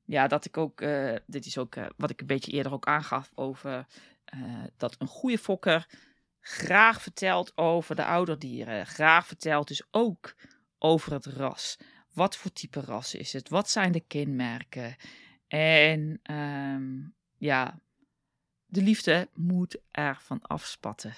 Ja, 0.06 0.28
dat 0.28 0.46
ik 0.46 0.58
ook, 0.58 0.82
uh, 0.82 1.16
dit 1.26 1.46
is 1.46 1.58
ook 1.58 1.76
uh, 1.76 1.86
wat 1.98 2.10
ik 2.10 2.22
een 2.22 2.28
beetje 2.28 2.52
eerder 2.52 2.72
ook 2.72 2.86
aangaf 2.86 3.32
over 3.36 3.88
uh, 4.36 4.64
dat 4.78 4.96
een 5.00 5.08
goede 5.08 5.38
fokker 5.38 5.88
graag 6.40 7.02
vertelt 7.02 7.58
over 7.58 7.96
de 7.96 8.06
ouderdieren. 8.06 8.86
Graag 8.86 9.28
vertelt 9.28 9.68
dus 9.68 9.84
ook 9.92 10.36
over 10.78 11.14
het 11.14 11.26
ras. 11.26 11.78
Wat 12.14 12.36
voor 12.36 12.54
type 12.54 12.82
ras 12.82 13.16
is 13.16 13.34
het? 13.34 13.50
Wat 13.50 13.70
zijn 13.70 13.92
de 13.92 14.02
kenmerken? 14.08 14.96
En 15.48 16.20
um, 16.32 17.14
ja, 17.38 17.80
de 18.72 18.82
liefde 18.82 19.30
moet 19.34 19.78
er 19.92 20.18
van 20.22 20.42
afspatten. 20.42 21.14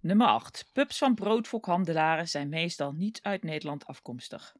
Nummer 0.00 0.26
8. 0.26 0.70
Pups 0.72 0.98
van 0.98 1.14
broodfokhandelaren 1.14 2.28
zijn 2.28 2.48
meestal 2.48 2.92
niet 2.92 3.22
uit 3.22 3.42
Nederland 3.42 3.86
afkomstig. 3.86 4.56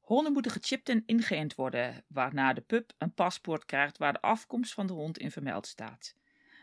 Honden 0.00 0.32
moeten 0.32 0.50
gechipt 0.50 0.88
en 0.88 1.02
ingeënt 1.06 1.54
worden, 1.54 2.04
waarna 2.06 2.52
de 2.52 2.60
pup 2.60 2.92
een 2.98 3.14
paspoort 3.14 3.64
krijgt 3.64 3.98
waar 3.98 4.12
de 4.12 4.20
afkomst 4.20 4.74
van 4.74 4.86
de 4.86 4.92
hond 4.92 5.18
in 5.18 5.30
vermeld 5.30 5.66
staat. 5.66 6.14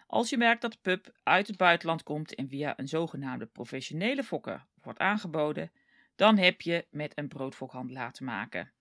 Als 0.07 0.29
je 0.29 0.37
merkt 0.37 0.61
dat 0.61 0.71
de 0.71 0.79
pup 0.81 1.11
uit 1.23 1.47
het 1.47 1.57
buitenland 1.57 2.03
komt 2.03 2.35
en 2.35 2.49
via 2.49 2.79
een 2.79 2.87
zogenaamde 2.87 3.45
professionele 3.45 4.23
fokker 4.23 4.65
wordt 4.81 4.99
aangeboden, 4.99 5.71
dan 6.15 6.37
heb 6.37 6.61
je 6.61 6.85
met 6.89 7.17
een 7.17 7.27
broodfokhandelaar 7.27 8.11
te 8.11 8.23
maken. 8.23 8.71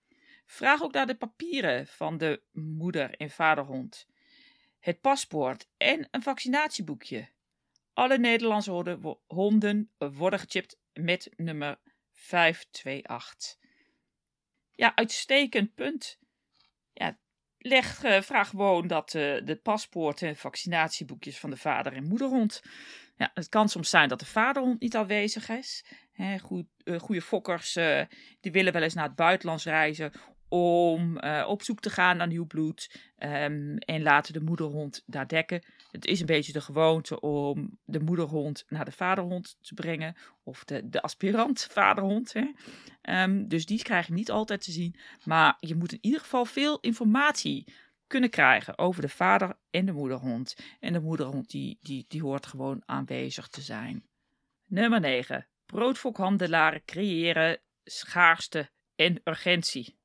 Vraag 0.45 0.81
ook 0.81 0.93
naar 0.93 1.07
de 1.07 1.15
papieren 1.15 1.87
van 1.87 2.17
de 2.17 2.41
moeder- 2.51 3.15
en 3.15 3.29
vaderhond. 3.29 4.07
Het 4.83 5.01
paspoort 5.01 5.67
en 5.77 6.07
een 6.11 6.21
vaccinatieboekje. 6.21 7.27
Alle 7.93 8.17
Nederlandse 8.17 9.17
honden 9.27 9.91
worden 9.97 10.39
gechipt 10.39 10.77
met 10.93 11.29
nummer 11.35 11.79
528. 12.11 13.57
Ja, 14.71 14.95
uitstekend 14.95 15.75
punt. 15.75 16.19
Ja, 16.93 17.17
leg, 17.57 18.03
uh, 18.03 18.21
vraag 18.21 18.49
gewoon 18.49 18.87
dat 18.87 19.13
uh, 19.13 19.45
de 19.45 19.59
paspoort 19.63 20.21
en 20.21 20.35
vaccinatieboekjes 20.35 21.39
van 21.39 21.49
de 21.49 21.57
vader 21.57 21.93
en 21.93 22.07
moederhond. 22.07 22.61
Ja, 23.15 23.31
het 23.33 23.49
kan 23.49 23.69
soms 23.69 23.89
zijn 23.89 24.09
dat 24.09 24.19
de 24.19 24.25
vaderhond 24.25 24.79
niet 24.79 24.95
aanwezig 24.95 25.49
is. 25.49 25.85
He, 26.11 26.39
goed, 26.39 26.65
uh, 26.83 26.99
goede 26.99 27.21
fokkers 27.21 27.73
die 28.39 28.51
willen 28.51 28.73
wel 28.73 28.81
eens 28.81 28.93
naar 28.93 29.07
het 29.07 29.15
buitenland 29.15 29.63
reizen 29.63 30.11
om 30.53 31.17
uh, 31.23 31.45
op 31.47 31.63
zoek 31.63 31.79
te 31.79 31.89
gaan 31.89 32.17
naar 32.17 32.27
nieuw 32.27 32.45
bloed 32.45 32.95
um, 33.17 33.77
en 33.77 34.01
laten 34.01 34.33
de 34.33 34.41
moederhond 34.41 35.03
daar 35.05 35.27
dekken. 35.27 35.63
Het 35.91 36.05
is 36.05 36.19
een 36.19 36.25
beetje 36.25 36.53
de 36.53 36.61
gewoonte 36.61 37.19
om 37.19 37.79
de 37.85 37.99
moederhond 37.99 38.63
naar 38.67 38.85
de 38.85 38.91
vaderhond 38.91 39.57
te 39.61 39.73
brengen, 39.73 40.15
of 40.43 40.63
de, 40.63 40.89
de 40.89 41.01
aspirant 41.01 41.67
vaderhond. 41.71 42.33
Hè. 42.33 42.51
Um, 43.23 43.47
dus 43.47 43.65
die 43.65 43.83
krijg 43.83 44.07
je 44.07 44.13
niet 44.13 44.31
altijd 44.31 44.63
te 44.63 44.71
zien, 44.71 44.95
maar 45.23 45.57
je 45.59 45.75
moet 45.75 45.91
in 45.91 45.99
ieder 46.01 46.19
geval 46.19 46.45
veel 46.45 46.79
informatie 46.79 47.73
kunnen 48.07 48.29
krijgen 48.29 48.77
over 48.77 49.01
de 49.01 49.09
vader 49.09 49.57
en 49.69 49.85
de 49.85 49.91
moederhond. 49.91 50.55
En 50.79 50.93
de 50.93 51.01
moederhond 51.01 51.49
die, 51.49 51.77
die, 51.81 52.05
die 52.07 52.21
hoort 52.21 52.45
gewoon 52.45 52.81
aanwezig 52.85 53.47
te 53.47 53.61
zijn. 53.61 54.03
Nummer 54.65 54.99
9. 54.99 55.47
Broodfokhandelaren 55.65 56.85
creëren 56.85 57.59
schaarste 57.83 58.69
en 58.95 59.21
urgentie. 59.23 60.01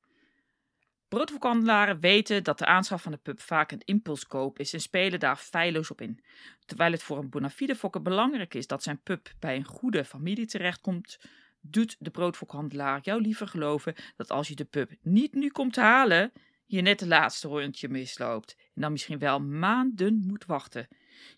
Broodverkandelaren 1.08 2.00
weten 2.00 2.44
dat 2.44 2.58
de 2.58 2.66
aanschaf 2.66 3.02
van 3.02 3.12
de 3.12 3.18
pub 3.18 3.40
vaak 3.40 3.72
een 3.72 3.82
impulskoop 3.84 4.58
is 4.58 4.72
en 4.72 4.80
spelen 4.80 5.20
daar 5.20 5.36
feilloos 5.36 5.90
op 5.90 6.00
in. 6.00 6.24
Terwijl 6.66 6.92
het 6.92 7.02
voor 7.02 7.18
een 7.18 7.30
bona 7.30 7.50
fide 7.50 7.76
fokker 7.76 8.02
belangrijk 8.02 8.54
is 8.54 8.66
dat 8.66 8.82
zijn 8.82 9.02
pub 9.02 9.30
bij 9.38 9.56
een 9.56 9.64
goede 9.64 10.04
familie 10.04 10.46
terechtkomt, 10.46 11.18
doet 11.60 11.96
de 11.98 12.10
broodfokhandelaar 12.10 13.00
jou 13.02 13.20
liever 13.20 13.48
geloven 13.48 13.94
dat 14.16 14.30
als 14.30 14.48
je 14.48 14.54
de 14.54 14.64
pub 14.64 14.92
niet 15.02 15.34
nu 15.34 15.48
komt 15.48 15.76
halen, 15.76 16.32
je 16.66 16.80
net 16.80 16.98
de 16.98 17.06
laatste 17.06 17.48
rondje 17.48 17.88
misloopt 17.88 18.56
en 18.74 18.82
dan 18.82 18.92
misschien 18.92 19.18
wel 19.18 19.40
maanden 19.40 20.24
moet 20.26 20.44
wachten. 20.44 20.88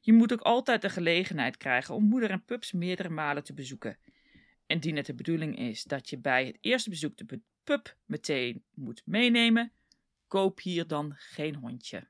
Je 0.00 0.12
moet 0.12 0.32
ook 0.32 0.40
altijd 0.40 0.82
de 0.82 0.90
gelegenheid 0.90 1.56
krijgen 1.56 1.94
om 1.94 2.04
moeder 2.04 2.30
en 2.30 2.44
pups 2.44 2.72
meerdere 2.72 3.08
malen 3.08 3.44
te 3.44 3.54
bezoeken. 3.54 3.98
Indien 4.66 4.96
het 4.96 5.06
de 5.06 5.14
bedoeling 5.14 5.58
is 5.58 5.84
dat 5.84 6.10
je 6.10 6.18
bij 6.18 6.46
het 6.46 6.58
eerste 6.60 6.90
bezoek 6.90 7.16
de 7.16 7.40
pup 7.64 7.96
meteen 8.04 8.64
moet 8.74 9.02
meenemen, 9.04 9.72
koop 10.26 10.60
hier 10.60 10.86
dan 10.86 11.12
geen 11.16 11.54
hondje. 11.54 12.08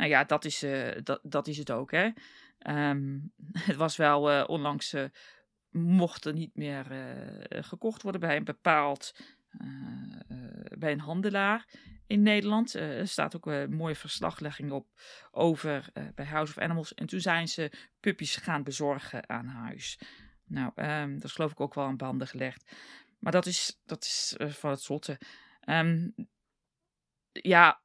Nou 0.00 0.12
ja, 0.12 0.24
dat 0.24 0.44
is, 0.44 0.62
uh, 0.62 0.90
dat, 1.02 1.20
dat 1.22 1.46
is 1.46 1.58
het 1.58 1.70
ook. 1.70 1.90
Hè? 1.90 2.10
Um, 2.90 3.32
het 3.68 3.76
was 3.76 3.96
wel 3.96 4.30
uh, 4.30 4.44
onlangs, 4.46 4.94
uh, 4.94 5.04
mocht 5.70 6.24
er 6.24 6.32
niet 6.32 6.56
meer 6.56 6.86
gekocht 7.48 8.02
worden 8.02 8.20
bij 8.20 8.36
een 8.36 8.44
bepaald, 8.44 9.14
bij 10.78 10.92
een 10.92 11.00
handelaar 11.00 11.66
in 12.06 12.22
Nederland. 12.22 12.74
er 12.74 13.08
staat 13.08 13.36
ook 13.36 13.46
een 13.46 13.74
mooie 13.74 13.94
verslaglegging 13.94 14.72
op 14.72 14.86
over 15.30 15.92
bij 16.14 16.24
House 16.24 16.52
of 16.52 16.62
Animals. 16.62 16.94
En 16.94 17.06
toen 17.06 17.20
zijn 17.20 17.48
ze 17.48 17.72
puppies 18.00 18.36
gaan 18.36 18.62
bezorgen 18.62 19.28
aan 19.28 19.46
huis. 19.46 19.98
Nou, 20.44 20.72
um, 20.74 21.14
dat 21.14 21.24
is 21.24 21.32
geloof 21.32 21.52
ik 21.52 21.60
ook 21.60 21.74
wel 21.74 21.84
aan 21.84 21.96
banden 21.96 22.26
gelegd. 22.26 22.72
Maar 23.20 23.32
dat 23.32 23.46
is, 23.46 23.80
dat 23.84 24.04
is 24.04 24.34
uh, 24.38 24.50
van 24.50 24.70
het 24.70 24.80
zotte. 24.80 25.18
Um, 25.66 26.14
ja, 27.32 27.80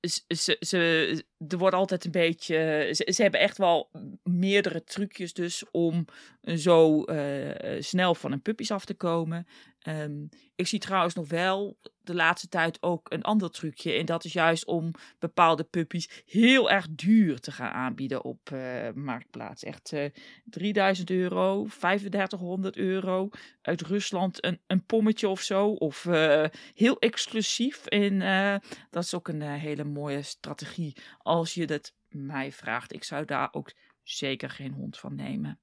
ze, 0.00 0.56
ze, 0.60 1.24
er 1.48 1.58
wordt 1.58 1.74
altijd 1.74 2.04
een 2.04 2.10
beetje. 2.10 2.88
Ze, 2.92 3.12
ze, 3.12 3.22
hebben 3.22 3.40
echt 3.40 3.58
wel 3.58 3.90
meerdere 4.22 4.84
trucjes, 4.84 5.32
dus 5.32 5.64
om 5.70 6.04
zo 6.42 7.04
uh, 7.04 7.76
snel 7.78 8.14
van 8.14 8.32
een 8.32 8.42
puppies 8.42 8.70
af 8.70 8.84
te 8.84 8.94
komen. 8.94 9.46
Um, 9.88 10.28
ik 10.54 10.66
zie 10.66 10.78
trouwens 10.78 11.14
nog 11.14 11.28
wel 11.28 11.78
de 12.02 12.14
laatste 12.14 12.48
tijd 12.48 12.82
ook 12.82 13.12
een 13.12 13.22
ander 13.22 13.50
trucje. 13.50 13.92
En 13.92 14.06
dat 14.06 14.24
is 14.24 14.32
juist 14.32 14.64
om 14.66 14.90
bepaalde 15.18 15.64
puppies 15.64 16.22
heel 16.26 16.70
erg 16.70 16.86
duur 16.90 17.40
te 17.40 17.52
gaan 17.52 17.70
aanbieden 17.72 18.24
op 18.24 18.50
uh, 18.52 18.90
Marktplaats. 18.94 19.62
Echt 19.62 19.92
uh, 19.92 20.04
3000 20.44 21.10
euro, 21.10 21.66
3500 21.78 22.76
euro. 22.76 23.28
Uit 23.62 23.80
Rusland 23.80 24.44
een, 24.44 24.60
een 24.66 24.84
pommetje 24.84 25.28
of 25.28 25.40
zo. 25.40 25.68
Of 25.68 26.04
uh, 26.04 26.44
heel 26.74 26.98
exclusief. 26.98 27.86
En 27.86 28.22
eh, 28.22 28.56
dat 28.90 29.04
is 29.04 29.14
ook 29.14 29.28
een 29.28 29.42
hele 29.42 29.84
mooie 29.84 30.22
strategie. 30.22 30.96
Als 31.18 31.54
je 31.54 31.66
dat 31.66 31.94
mij 32.08 32.52
vraagt. 32.52 32.92
Ik 32.92 33.04
zou 33.04 33.24
daar 33.24 33.48
ook 33.52 33.72
zeker 34.02 34.50
geen 34.50 34.72
hond 34.72 34.98
van 34.98 35.14
nemen. 35.14 35.58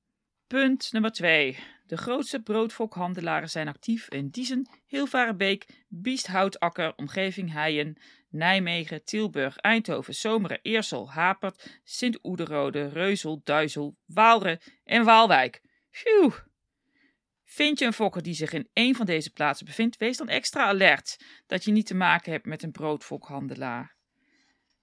Punt 0.48 0.92
nummer 0.92 1.12
2. 1.12 1.58
De 1.88 1.98
grootste 1.98 2.42
broodfokhandelaren 2.42 3.50
zijn 3.50 3.68
actief 3.68 4.10
in 4.10 4.30
Diezen, 4.30 4.70
Hilvarenbeek, 4.86 5.66
Biesthoutakker, 5.88 6.94
Omgeving 6.96 7.52
Heijen, 7.52 7.98
Nijmegen, 8.30 9.04
Tilburg, 9.04 9.58
Eindhoven, 9.58 10.16
Zomeren, 10.16 10.60
Eersel, 10.62 11.12
Hapert, 11.12 11.80
Sint-Oederode, 11.84 12.88
Reuzel, 12.88 13.42
Duizel, 13.44 13.98
Waalre 14.06 14.62
en 14.84 15.04
Waalwijk. 15.04 15.62
Phew! 15.90 16.32
Vind 17.44 17.80
je 17.80 17.86
een 17.86 17.94
fokker 17.94 18.22
die 18.22 18.34
zich 18.34 18.54
in 18.54 18.70
een 18.74 18.96
van 18.96 19.06
deze 19.06 19.32
plaatsen 19.32 19.66
bevindt, 19.66 19.98
wees 19.98 20.18
dan 20.18 20.30
extra 20.30 20.64
alert 20.64 21.18
dat 21.48 21.64
je 21.64 21.72
niet 21.72 21.86
te 21.86 21.96
maken 21.96 22.32
hebt 22.32 22.46
met 22.46 22.64
een 22.64 22.72
broodfokhandelaar. 22.72 23.96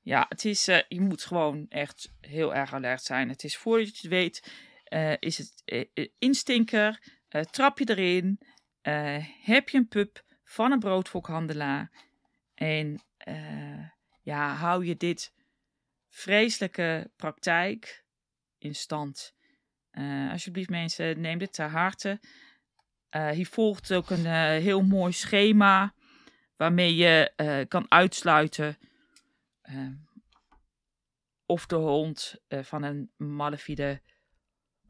Ja, 0.01 0.27
het 0.29 0.45
is, 0.45 0.69
uh, 0.69 0.79
je 0.89 1.01
moet 1.01 1.25
gewoon 1.25 1.67
echt 1.69 2.13
heel 2.21 2.55
erg 2.55 2.73
alert 2.73 3.03
zijn. 3.03 3.29
Het 3.29 3.45
is 3.45 3.57
voordat 3.57 3.87
je 3.87 3.93
het 4.01 4.11
weet 4.11 4.43
is 5.19 5.39
het 5.39 5.63
uh, 5.95 6.09
instinker, 6.19 7.03
trap 7.51 7.79
je 7.79 7.89
erin, 7.89 8.39
heb 9.43 9.69
je 9.69 9.79
een 9.79 9.89
pup 9.89 10.25
van 10.45 10.73
een 10.73 10.79
broodfokhandelaar 10.79 11.91
en 12.55 13.01
ja, 14.23 14.55
hou 14.55 14.85
je 14.87 14.97
dit 14.97 15.33
vreselijke 16.09 17.11
praktijk 17.17 18.05
in 18.59 18.75
stand. 18.75 19.35
alsjeblieft 20.31 20.71
mensen, 20.71 21.21
neem 21.21 21.39
dit 21.39 21.53
ter 21.53 21.69
harte. 21.69 22.21
hier 23.11 23.47
volgt 23.47 23.93
ook 23.93 24.11
een 24.11 24.27
heel 24.61 24.83
mooi 24.83 25.13
schema 25.13 25.95
waarmee 26.57 26.95
je 26.95 27.33
kan 27.69 27.87
uitsluiten 27.89 28.79
of 31.47 31.67
de 31.67 31.77
hond 31.77 32.35
van 32.49 32.83
een 32.83 33.13
malafide 33.17 34.01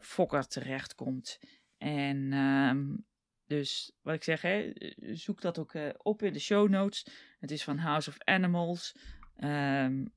fokker 0.04 0.46
terechtkomt. 0.46 1.38
En 1.78 2.32
um, 2.32 3.06
dus 3.46 3.92
wat 4.02 4.14
ik 4.14 4.24
zeg, 4.24 4.42
hè, 4.42 4.72
zoek 4.96 5.40
dat 5.40 5.58
ook 5.58 5.74
uh, 5.74 5.88
op 5.96 6.22
in 6.22 6.32
de 6.32 6.38
show 6.38 6.68
notes. 6.68 7.06
Het 7.40 7.50
is 7.50 7.64
van 7.64 7.78
House 7.78 8.10
of 8.10 8.16
Animals. 8.18 8.96
Um, 9.36 10.12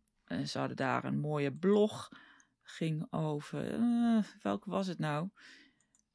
ze 0.46 0.60
hadden 0.60 0.78
daar 0.78 1.04
een 1.04 1.20
mooie 1.20 1.54
blog. 1.54 2.10
Ging 2.62 3.08
over. 3.10 3.80
Uh, 3.80 4.24
welke 4.42 4.70
was 4.70 4.88
het 4.88 5.00
nou? 5.00 5.30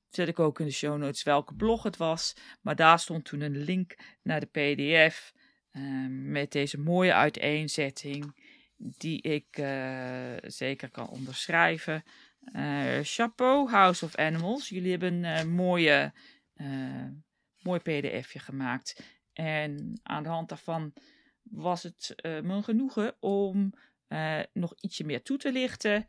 Zet 0.08 0.28
ik 0.28 0.38
ook 0.38 0.60
in 0.60 0.66
de 0.66 0.72
show 0.72 0.98
notes 0.98 1.22
welke 1.22 1.54
blog 1.54 1.82
het 1.82 1.96
was. 1.96 2.34
Maar 2.60 2.76
daar 2.76 2.98
stond 2.98 3.24
toen 3.24 3.40
een 3.40 3.56
link 3.56 3.96
naar 4.22 4.40
de 4.40 4.46
PDF. 4.46 5.32
Uh, 5.72 6.06
met 6.08 6.52
deze 6.52 6.78
mooie 6.78 7.14
uiteenzetting. 7.14 8.50
Die 8.76 9.22
ik 9.22 9.46
zeker 10.46 10.90
kan 10.90 11.08
onderschrijven. 11.08 12.02
Uh, 12.44 12.98
chapeau, 13.02 13.70
House 13.70 14.04
of 14.04 14.16
Animals. 14.16 14.68
Jullie 14.68 14.90
hebben 14.90 15.24
een 15.24 15.46
uh, 15.46 15.54
mooie, 15.54 16.12
uh, 16.56 17.06
mooi 17.62 17.80
pdfje 17.80 18.38
gemaakt. 18.38 19.02
En 19.32 20.00
aan 20.02 20.22
de 20.22 20.28
hand 20.28 20.48
daarvan 20.48 20.92
was 21.42 21.82
het 21.82 22.14
mijn 22.22 22.64
genoegen 22.64 23.16
om 23.20 23.72
nog 24.52 24.74
ietsje 24.80 25.04
meer 25.04 25.22
toe 25.22 25.38
te 25.38 25.52
lichten. 25.52 26.08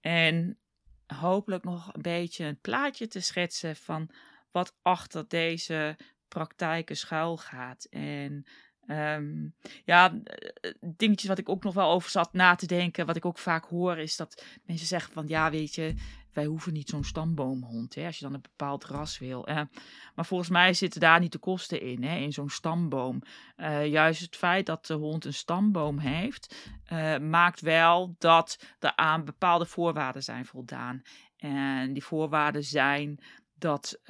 En 0.00 0.58
hopelijk 1.06 1.64
nog 1.64 1.94
een 1.94 2.02
beetje 2.02 2.44
een 2.44 2.60
plaatje 2.60 3.06
te 3.06 3.20
schetsen 3.20 3.76
van 3.76 4.10
wat 4.50 4.76
achter 4.82 5.28
deze 5.28 5.96
praktijken 6.28 6.96
schuil 6.96 7.36
gaat. 7.36 7.84
En 7.84 8.46
Um, 8.86 9.54
ja, 9.84 10.20
eh, 10.24 10.70
dingetjes 10.80 11.28
wat 11.28 11.38
ik 11.38 11.48
ook 11.48 11.64
nog 11.64 11.74
wel 11.74 11.90
over 11.90 12.10
zat 12.10 12.32
na 12.32 12.54
te 12.54 12.66
denken, 12.66 13.06
wat 13.06 13.16
ik 13.16 13.24
ook 13.24 13.38
vaak 13.38 13.64
hoor, 13.64 13.98
is 13.98 14.16
dat 14.16 14.44
mensen 14.64 14.86
zeggen 14.86 15.12
van 15.12 15.28
ja, 15.28 15.50
weet 15.50 15.74
je, 15.74 15.94
wij 16.32 16.44
hoeven 16.44 16.72
niet 16.72 16.88
zo'n 16.88 17.04
stamboomhond, 17.04 17.94
hè, 17.94 18.06
als 18.06 18.18
je 18.18 18.24
dan 18.24 18.34
een 18.34 18.42
bepaald 18.42 18.84
ras 18.84 19.18
wil. 19.18 19.48
Uh, 19.48 19.60
maar 20.14 20.26
volgens 20.26 20.50
mij 20.50 20.74
zitten 20.74 21.00
daar 21.00 21.20
niet 21.20 21.32
de 21.32 21.38
kosten 21.38 21.80
in, 21.80 22.02
hè, 22.02 22.16
in 22.16 22.32
zo'n 22.32 22.48
stamboom. 22.48 23.22
Uh, 23.56 23.86
juist 23.86 24.20
het 24.20 24.36
feit 24.36 24.66
dat 24.66 24.86
de 24.86 24.94
hond 24.94 25.24
een 25.24 25.34
stamboom 25.34 25.98
heeft, 25.98 26.70
uh, 26.92 27.18
maakt 27.18 27.60
wel 27.60 28.14
dat 28.18 28.74
er 28.78 28.96
aan 28.96 29.24
bepaalde 29.24 29.66
voorwaarden 29.66 30.22
zijn 30.22 30.44
voldaan. 30.46 31.02
En 31.36 31.92
die 31.92 32.04
voorwaarden 32.04 32.64
zijn 32.64 33.24
dat 33.54 34.00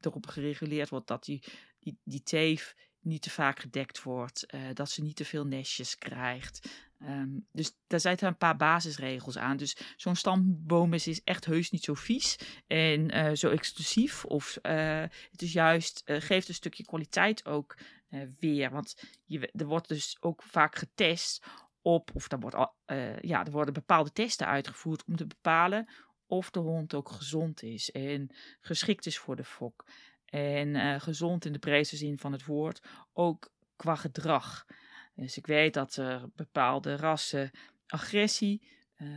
erop 0.00 0.26
gereguleerd 0.26 0.88
wordt 0.88 1.06
dat 1.06 1.24
die, 1.24 1.44
die, 1.78 1.98
die 2.04 2.22
teef 2.22 2.74
niet 3.06 3.22
te 3.22 3.30
vaak 3.30 3.60
gedekt 3.60 4.02
wordt, 4.02 4.46
eh, 4.46 4.60
dat 4.72 4.90
ze 4.90 5.02
niet 5.02 5.16
te 5.16 5.24
veel 5.24 5.46
nestjes 5.46 5.98
krijgt. 5.98 6.68
Ehm, 6.98 7.28
dus 7.52 7.72
daar 7.86 8.00
zijn 8.00 8.16
een 8.20 8.36
paar 8.36 8.56
basisregels 8.56 9.38
aan. 9.38 9.56
Dus 9.56 9.76
zo'n 9.96 10.16
stamboom 10.16 10.92
is, 10.92 11.06
is 11.06 11.22
echt 11.24 11.44
heus 11.44 11.70
niet 11.70 11.84
zo 11.84 11.94
vies 11.94 12.38
en 12.66 13.10
eh, 13.10 13.34
zo 13.34 13.50
exclusief. 13.50 14.24
Of 14.24 14.58
uh, 14.62 15.04
het 15.30 15.42
is 15.42 15.52
juist, 15.52 16.02
geeft 16.04 16.48
een 16.48 16.54
stukje 16.54 16.84
kwaliteit 16.84 17.46
ook 17.46 17.78
weer. 18.38 18.70
Want 18.70 19.02
je, 19.24 19.50
er 19.52 19.66
wordt 19.66 19.88
dus 19.88 20.16
ook 20.20 20.42
vaak 20.42 20.76
getest 20.76 21.44
op, 21.82 22.10
of 22.14 22.32
er, 22.32 22.38
wordt 22.38 22.56
ja, 23.20 23.44
er 23.44 23.50
worden 23.50 23.74
bepaalde 23.74 24.12
testen 24.12 24.46
uitgevoerd 24.46 25.04
om 25.04 25.16
te 25.16 25.26
bepalen 25.26 25.88
of 26.26 26.50
de 26.50 26.60
hond 26.60 26.94
ook 26.94 27.08
gezond 27.08 27.62
is 27.62 27.90
en 27.90 28.30
geschikt 28.60 29.06
is 29.06 29.18
voor 29.18 29.36
de 29.36 29.44
fok. 29.44 29.84
En 30.36 30.74
uh, 30.74 31.00
gezond 31.00 31.44
in 31.44 31.52
de 31.52 31.58
breedste 31.58 31.96
zin 31.96 32.18
van 32.18 32.32
het 32.32 32.44
woord, 32.44 32.82
ook 33.12 33.52
qua 33.76 33.94
gedrag. 33.94 34.66
Dus 35.14 35.36
ik 35.36 35.46
weet 35.46 35.74
dat 35.74 35.96
er 35.96 36.28
bepaalde 36.34 36.96
rassen 36.96 37.50
agressie 37.86 38.68
uh, 38.98 39.08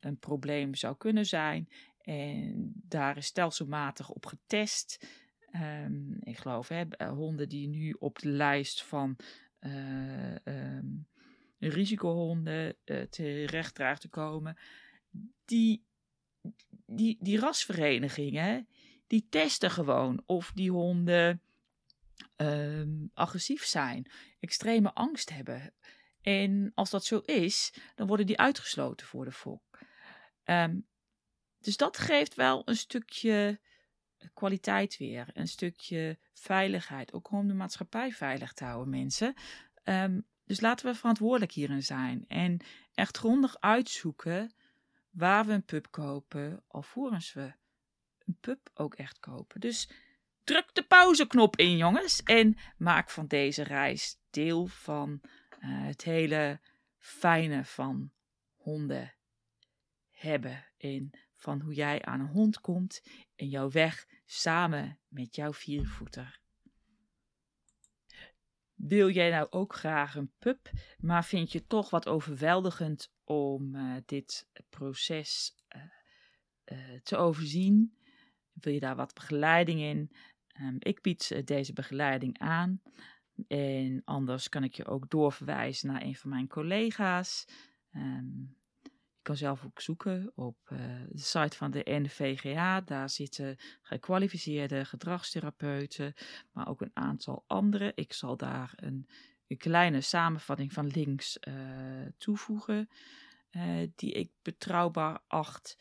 een 0.00 0.18
probleem 0.18 0.74
zou 0.74 0.96
kunnen 0.96 1.26
zijn. 1.26 1.68
En 2.00 2.72
daar 2.74 3.16
is 3.16 3.26
stelselmatig 3.26 4.10
op 4.10 4.26
getest. 4.26 5.06
Um, 5.52 6.16
ik 6.20 6.38
geloof, 6.38 6.68
hè, 6.68 6.82
eh, 6.88 7.10
honden 7.10 7.48
die 7.48 7.68
nu 7.68 7.96
op 7.98 8.18
de 8.18 8.28
lijst 8.28 8.84
van 8.84 9.16
uh, 9.60 10.34
um, 10.44 11.06
risicohonden 11.58 12.76
uh, 12.84 13.02
terecht 13.02 14.00
te 14.00 14.08
komen, 14.08 14.56
die, 15.44 15.84
die, 16.86 17.16
die 17.20 17.38
rasverenigingen, 17.38 18.68
die 19.08 19.26
testen 19.30 19.70
gewoon 19.70 20.22
of 20.26 20.52
die 20.54 20.70
honden 20.70 21.42
um, 22.36 23.10
agressief 23.14 23.64
zijn, 23.64 24.10
extreme 24.40 24.94
angst 24.94 25.30
hebben. 25.30 25.72
En 26.22 26.72
als 26.74 26.90
dat 26.90 27.04
zo 27.04 27.18
is, 27.18 27.72
dan 27.94 28.06
worden 28.06 28.26
die 28.26 28.38
uitgesloten 28.38 29.06
voor 29.06 29.24
de 29.24 29.32
fok. 29.32 29.78
Um, 30.44 30.86
dus 31.58 31.76
dat 31.76 31.98
geeft 31.98 32.34
wel 32.34 32.62
een 32.64 32.76
stukje 32.76 33.60
kwaliteit 34.34 34.96
weer, 34.96 35.30
een 35.32 35.48
stukje 35.48 36.18
veiligheid, 36.32 37.12
ook 37.12 37.30
om 37.30 37.48
de 37.48 37.54
maatschappij 37.54 38.12
veilig 38.12 38.52
te 38.52 38.64
houden, 38.64 38.88
mensen. 38.88 39.34
Um, 39.84 40.26
dus 40.44 40.60
laten 40.60 40.86
we 40.86 40.94
verantwoordelijk 40.94 41.52
hierin 41.52 41.82
zijn 41.82 42.24
en 42.28 42.60
echt 42.94 43.16
grondig 43.16 43.60
uitzoeken 43.60 44.52
waar 45.10 45.44
we 45.44 45.52
een 45.52 45.64
pub 45.64 45.86
kopen, 45.90 46.62
alvorens 46.66 47.32
we 47.32 47.52
een 48.28 48.38
pub 48.40 48.70
ook 48.74 48.94
echt 48.94 49.18
kopen. 49.18 49.60
Dus 49.60 49.90
druk 50.44 50.74
de 50.74 50.82
pauzeknop 50.82 51.56
in, 51.56 51.76
jongens. 51.76 52.22
En 52.22 52.56
maak 52.76 53.10
van 53.10 53.26
deze 53.26 53.62
reis 53.62 54.18
deel 54.30 54.66
van 54.66 55.20
uh, 55.20 55.28
het 55.86 56.02
hele 56.02 56.60
fijne 56.98 57.64
van 57.64 58.10
honden 58.56 59.14
hebben. 60.10 60.66
En 60.76 61.10
van 61.34 61.60
hoe 61.60 61.74
jij 61.74 62.04
aan 62.04 62.20
een 62.20 62.26
hond 62.26 62.60
komt 62.60 63.02
en 63.36 63.48
jouw 63.48 63.70
weg 63.70 64.06
samen 64.24 64.98
met 65.08 65.34
jouw 65.34 65.52
viervoeter. 65.52 66.40
Wil 68.74 69.10
jij 69.10 69.30
nou 69.30 69.46
ook 69.50 69.74
graag 69.74 70.14
een 70.14 70.32
pup, 70.38 70.70
maar 70.98 71.24
vind 71.24 71.52
je 71.52 71.66
toch 71.66 71.90
wat 71.90 72.08
overweldigend 72.08 73.12
om 73.24 73.74
uh, 73.74 73.96
dit 74.06 74.48
proces 74.68 75.54
uh, 76.64 77.00
te 77.02 77.16
overzien? 77.16 77.97
Wil 78.60 78.72
je 78.72 78.80
daar 78.80 78.96
wat 78.96 79.14
begeleiding 79.14 79.80
in? 79.80 80.10
Um, 80.60 80.76
ik 80.78 81.02
bied 81.02 81.46
deze 81.46 81.72
begeleiding 81.72 82.38
aan. 82.38 82.80
En 83.48 84.02
anders 84.04 84.48
kan 84.48 84.64
ik 84.64 84.74
je 84.74 84.86
ook 84.86 85.10
doorverwijzen 85.10 85.92
naar 85.92 86.02
een 86.02 86.16
van 86.16 86.30
mijn 86.30 86.48
collega's. 86.48 87.46
Um, 87.92 88.56
je 88.82 89.34
kan 89.34 89.36
zelf 89.36 89.64
ook 89.64 89.80
zoeken 89.80 90.32
op 90.34 90.56
uh, 90.72 90.78
de 91.08 91.18
site 91.18 91.56
van 91.56 91.70
de 91.70 91.82
NVGA. 91.84 92.80
Daar 92.80 93.10
zitten 93.10 93.56
gekwalificeerde 93.82 94.84
gedragstherapeuten, 94.84 96.14
maar 96.52 96.68
ook 96.68 96.80
een 96.80 96.90
aantal 96.94 97.44
andere. 97.46 97.92
Ik 97.94 98.12
zal 98.12 98.36
daar 98.36 98.72
een, 98.76 99.08
kleine 99.56 100.00
samenvatting 100.00 100.72
van 100.72 100.86
links 100.86 101.38
uh, 101.48 101.54
toevoegen, 102.18 102.88
die 103.94 104.12
ik 104.12 104.30
betrouwbaar 104.42 105.20
acht. 105.26 105.76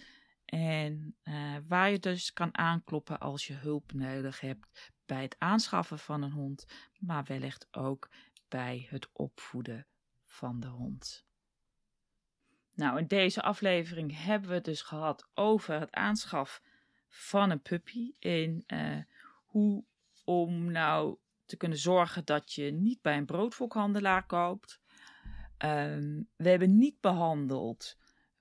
En 0.48 1.16
uh, 1.24 1.58
waar 1.68 1.90
je 1.90 2.00
dus 2.00 2.34
kan 2.34 2.58
aankloppen 2.58 3.20
als 3.20 3.48
je 3.48 3.54
hulp 3.54 3.94
nodig 3.94 4.40
hebt 4.40 4.92
bij 5.06 5.22
het 5.22 5.36
aanschaffen 5.40 6.00
van 6.00 6.22
een 6.22 6.32
hond, 6.32 6.66
maar 7.00 7.24
wellicht 7.24 7.68
ook 7.72 8.10
bij 8.48 8.88
het 8.90 9.10
opvoeden 9.14 9.88
van 10.24 10.60
de 10.60 10.68
hond. 10.68 11.26
Nou, 12.74 12.98
in 12.98 13.08
deze 13.08 13.42
aflevering 13.42 14.24
hebben 14.24 14.50
we 14.50 14.56
het 14.56 14.66
dus 14.66 14.82
gehad 14.82 15.30
over 15.34 15.80
het 15.80 15.92
aanschaf 15.92 16.62
van 17.08 17.50
een 17.50 17.62
puppy 17.62 18.14
en 18.20 18.64
uh, 18.68 19.02
hoe 19.46 19.86
om 20.24 20.72
nou 20.72 21.18
te 21.46 21.58
kunnen 21.58 21.78
zorgen 21.78 22.26
dat 22.26 22.54
je 22.54 22.72
niet 22.72 23.02
bij 23.02 23.18
een 23.18 23.26
broodfokhandelaar 23.26 24.26
koopt. 24.26 24.82
Um, 25.66 26.30
we 26.36 26.50
hebben 26.50 26.78
niet 26.78 27.02
behandeld 27.02 27.98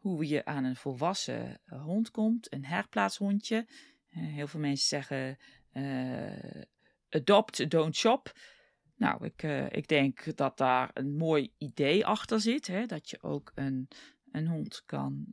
hoe 0.08 0.28
je 0.28 0.44
aan 0.44 0.64
een 0.64 0.76
volwassen 0.76 1.60
eh, 1.64 1.82
hond 1.82 2.10
komt, 2.10 2.52
een 2.52 2.64
herplaatshondje. 2.64 3.66
Uh, 4.10 4.34
heel 4.34 4.46
veel 4.46 4.60
mensen 4.60 4.88
zeggen 4.88 5.38
uh, 5.72 6.62
adopt, 7.08 7.70
don't 7.70 7.96
shop. 7.96 8.32
Nou, 8.96 9.24
ik, 9.24 9.42
ik 9.70 9.88
denk 9.88 10.36
dat 10.36 10.58
daar 10.58 10.90
een 10.92 11.16
mooi 11.16 11.52
idee 11.58 12.06
achter 12.06 12.40
zit. 12.40 12.66
Hè? 12.66 12.86
Dat 12.86 13.10
je 13.10 13.22
ook 13.22 13.52
een, 13.54 13.88
een 14.30 14.46
hond 14.46 14.82
kan, 14.86 15.26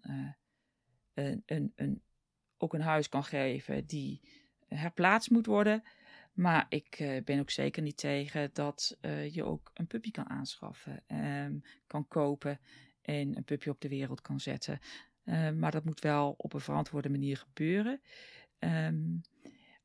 een, 1.14 1.74
een, 1.76 2.04
ook 2.58 2.74
een 2.74 2.82
huis 2.82 3.10
kan 3.10 3.24
geven 3.24 3.86
die 3.86 4.22
herplaatst 4.68 5.30
moet 5.30 5.46
worden. 5.46 5.84
Maar 6.34 6.66
ik 6.70 7.22
ben 7.26 7.40
ook 7.40 7.50
zeker 7.50 7.82
niet 7.82 7.98
tegen 7.98 8.50
dat 8.54 8.98
je 9.32 9.44
ook 9.44 9.72
een 9.74 9.88
puppy 9.88 10.12
kan 10.12 10.30
aanschaffen, 10.30 11.04
um, 11.08 11.62
kan 11.88 12.08
kopen 12.08 12.60
en 13.04 13.38
een 13.38 13.44
pupje 13.44 13.70
op 13.70 13.82
de 13.82 13.90
wereld 13.90 14.22
kan 14.22 14.40
zetten. 14.40 14.80
Uh, 15.26 15.52
maar 15.52 15.72
dat 15.72 15.86
moet 15.86 16.00
wel 16.00 16.34
op 16.38 16.54
een 16.54 16.60
verantwoorde 16.60 17.10
manier 17.10 17.38
gebeuren. 17.38 18.02
Um, 18.60 19.22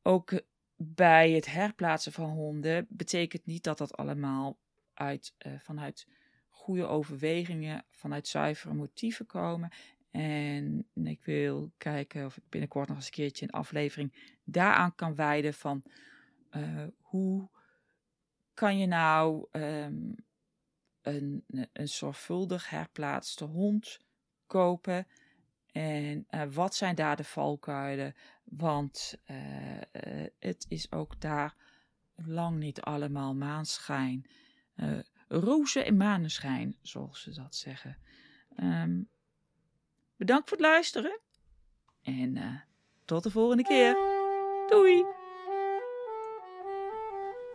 ook 0.02 0.42
bij 0.76 1.30
het 1.30 1.46
herplaatsen 1.46 2.12
van 2.12 2.30
honden 2.30 2.86
betekent 2.88 3.46
niet 3.46 3.64
dat 3.64 3.78
dat 3.78 3.96
allemaal 3.96 4.58
uit, 4.94 5.34
uh, 5.46 5.52
vanuit 5.58 6.06
goede 6.48 6.86
overwegingen, 6.86 7.84
vanuit 7.90 8.28
zuivere 8.28 8.74
motieven 8.74 9.26
komen. 9.26 9.70
En 10.10 10.86
ik 10.94 11.24
wil 11.24 11.70
kijken 11.76 12.24
of 12.24 12.36
ik 12.36 12.42
binnenkort 12.48 12.88
nog 12.88 12.96
eens 12.96 13.06
een 13.06 13.12
keertje 13.12 13.44
een 13.44 13.50
aflevering 13.50 14.36
daaraan 14.44 14.94
kan 14.94 15.14
wijden 15.14 15.54
van 15.54 15.82
uh, 16.56 16.86
hoe 17.00 17.48
kan 18.54 18.78
je 18.78 18.86
nou 18.86 19.46
um, 19.52 20.14
een, 21.14 21.44
een 21.72 21.88
zorgvuldig 21.88 22.70
herplaatste 22.70 23.44
hond 23.44 23.98
kopen. 24.46 25.06
En 25.72 26.26
uh, 26.30 26.42
wat 26.50 26.74
zijn 26.74 26.94
daar 26.94 27.16
de 27.16 27.24
valkuilen? 27.24 28.14
Want 28.44 29.18
uh, 29.30 29.76
uh, 29.76 30.26
het 30.38 30.66
is 30.68 30.92
ook 30.92 31.20
daar 31.20 31.54
lang 32.14 32.58
niet 32.58 32.80
allemaal 32.80 33.34
maanschijn. 33.34 34.26
rozen 35.28 35.84
en 35.84 35.96
maneschijn, 35.96 36.76
zoals 36.82 37.22
ze 37.22 37.34
dat 37.34 37.54
zeggen. 37.54 37.98
Um, 38.60 39.08
bedankt 40.16 40.48
voor 40.48 40.58
het 40.58 40.66
luisteren. 40.66 41.20
En 42.02 42.62
tot 43.04 43.22
de 43.22 43.30
volgende 43.30 43.62
keer. 43.62 43.94
Doei! 44.68 45.04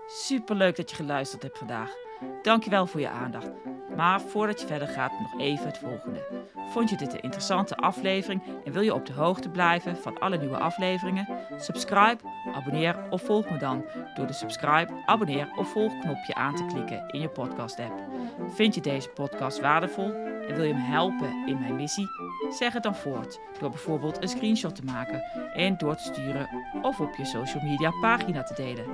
Super 0.08 0.56
leuk 0.56 0.76
dat 0.76 0.90
je 0.90 0.96
geluisterd 0.96 1.44
hebt 1.44 1.58
vandaag. 1.58 2.13
Dankjewel 2.42 2.88
voor 2.88 3.00
je 3.00 3.10
aandacht. 3.10 3.52
Maar 3.96 4.22
voordat 4.22 4.62
je 4.62 4.68
verder 4.68 4.88
gaat, 4.88 5.12
nog 5.20 5.40
even 5.40 5.66
het 5.66 5.78
volgende. 5.78 6.44
Vond 6.72 6.90
je 6.90 6.98
dit 6.98 7.14
een 7.14 7.22
interessante 7.22 7.76
aflevering 7.76 8.44
en 8.66 8.72
wil 8.72 8.82
je 8.82 8.94
op 8.94 9.06
de 9.06 9.14
hoogte 9.14 9.50
blijven 9.50 9.98
van 9.98 10.20
alle 10.20 10.38
nieuwe 10.38 10.58
afleveringen? 10.58 11.28
Subscribe, 11.58 12.18
abonneer 12.54 12.96
of 13.10 13.22
volg 13.22 13.50
me 13.50 13.58
dan 13.58 13.86
door 14.16 14.28
de 14.28 14.34
subscribe, 14.34 14.94
abonneer 15.06 15.48
of 15.56 15.72
volg 15.72 16.00
knopje 16.00 16.36
aan 16.36 16.56
te 16.56 16.66
klikken 16.66 17.04
in 17.08 17.20
je 17.20 17.30
podcast 17.30 17.80
app. 17.80 18.02
Vind 18.48 18.76
je 18.76 18.82
deze 18.82 19.10
podcast 19.10 19.60
waardevol 19.60 20.14
en 20.48 20.56
wil 20.56 20.64
je 20.64 20.74
me 20.74 20.82
helpen 20.82 21.48
in 21.48 21.60
mijn 21.60 21.76
missie? 21.76 22.08
Zeg 22.50 22.74
het 22.74 22.84
dan 22.84 22.96
voort 22.96 23.40
door 23.60 23.70
bijvoorbeeld 23.70 24.22
een 24.22 24.30
screenshot 24.30 24.76
te 24.76 24.84
maken 24.84 25.24
en 25.54 25.78
door 25.78 25.96
te 25.96 26.04
sturen 26.04 26.50
of 26.82 27.00
op 27.00 27.16
je 27.16 27.26
social 27.26 27.64
media 27.64 27.92
pagina 28.02 28.44
te 28.44 28.54
delen. 28.54 28.86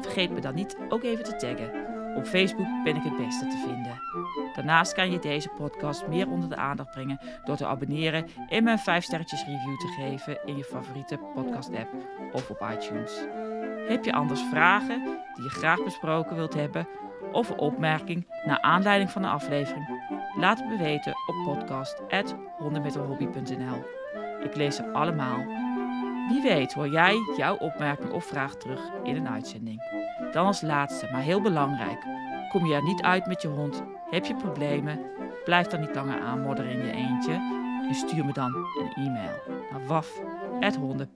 Vergeet 0.00 0.30
me 0.30 0.40
dan 0.40 0.54
niet 0.54 0.76
ook 0.88 1.02
even 1.02 1.24
te 1.24 1.36
taggen. 1.36 1.97
Op 2.16 2.26
Facebook 2.26 2.82
ben 2.84 2.96
ik 2.96 3.02
het 3.02 3.16
beste 3.16 3.46
te 3.46 3.64
vinden. 3.66 4.00
Daarnaast 4.54 4.92
kan 4.92 5.10
je 5.10 5.18
deze 5.18 5.48
podcast 5.48 6.06
meer 6.06 6.28
onder 6.28 6.48
de 6.48 6.56
aandacht 6.56 6.90
brengen 6.90 7.20
door 7.44 7.56
te 7.56 7.66
abonneren 7.66 8.26
en 8.48 8.64
me 8.64 8.70
een 8.70 8.78
5 8.78 9.04
sterretjes 9.04 9.44
review 9.44 9.76
te 9.76 9.86
geven 9.86 10.38
in 10.44 10.56
je 10.56 10.64
favoriete 10.64 11.18
podcast 11.34 11.74
app 11.74 11.88
of 12.32 12.50
op 12.50 12.68
iTunes. 12.72 13.26
Heb 13.88 14.04
je 14.04 14.12
anders 14.12 14.42
vragen 14.50 15.02
die 15.34 15.44
je 15.44 15.50
graag 15.50 15.84
besproken 15.84 16.36
wilt 16.36 16.54
hebben 16.54 16.88
of 17.32 17.50
een 17.50 17.58
opmerking 17.58 18.26
naar 18.44 18.60
aanleiding 18.60 19.10
van 19.10 19.22
de 19.22 19.28
aflevering? 19.28 19.86
Laat 20.36 20.58
het 20.58 20.68
me 20.68 20.76
weten 20.76 21.14
op 21.26 21.34
podcast.hondenmetenhobby.nl. 21.44 23.84
Ik 24.42 24.54
lees 24.54 24.76
ze 24.76 24.92
allemaal. 24.92 25.44
Wie 26.28 26.42
weet 26.42 26.74
hoor 26.74 26.88
jij 26.88 27.16
jouw 27.36 27.56
opmerking 27.56 28.10
of 28.10 28.24
vraag 28.24 28.54
terug 28.54 28.80
in 29.02 29.16
een 29.16 29.28
uitzending. 29.28 29.82
Dan 30.32 30.46
als 30.46 30.60
laatste, 30.60 31.08
maar 31.12 31.20
heel 31.20 31.40
belangrijk. 31.40 32.06
Kom 32.48 32.66
je 32.66 32.74
er 32.74 32.82
niet 32.82 33.02
uit 33.02 33.26
met 33.26 33.42
je 33.42 33.48
hond? 33.48 33.82
Heb 34.10 34.24
je 34.24 34.34
problemen? 34.34 35.00
Blijf 35.44 35.66
dan 35.66 35.80
niet 35.80 35.94
langer 35.94 36.20
aanmodderen 36.20 36.72
in 36.72 36.86
je 36.86 36.92
eentje. 36.92 37.32
En 37.88 37.94
stuur 37.94 38.24
me 38.24 38.32
dan 38.32 38.54
een 38.54 38.92
e-mail 39.06 39.42
naar 39.70 39.86
waf.honden.nl. 39.86 41.06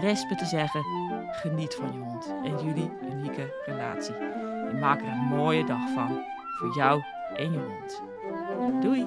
Rest 0.00 0.30
me 0.30 0.34
te 0.36 0.44
zeggen, 0.44 0.84
geniet 1.30 1.74
van 1.74 1.92
je 1.92 1.98
hond 1.98 2.34
en 2.44 2.64
jullie 2.66 2.90
unieke 3.10 3.62
relatie. 3.66 4.14
En 4.68 4.78
maak 4.78 5.00
er 5.00 5.08
een 5.08 5.18
mooie 5.18 5.64
dag 5.64 5.88
van 5.94 6.24
voor 6.58 6.74
jou 6.74 7.02
en 7.36 7.52
je 7.52 7.58
hond. 7.58 8.02
Doei! 8.82 9.06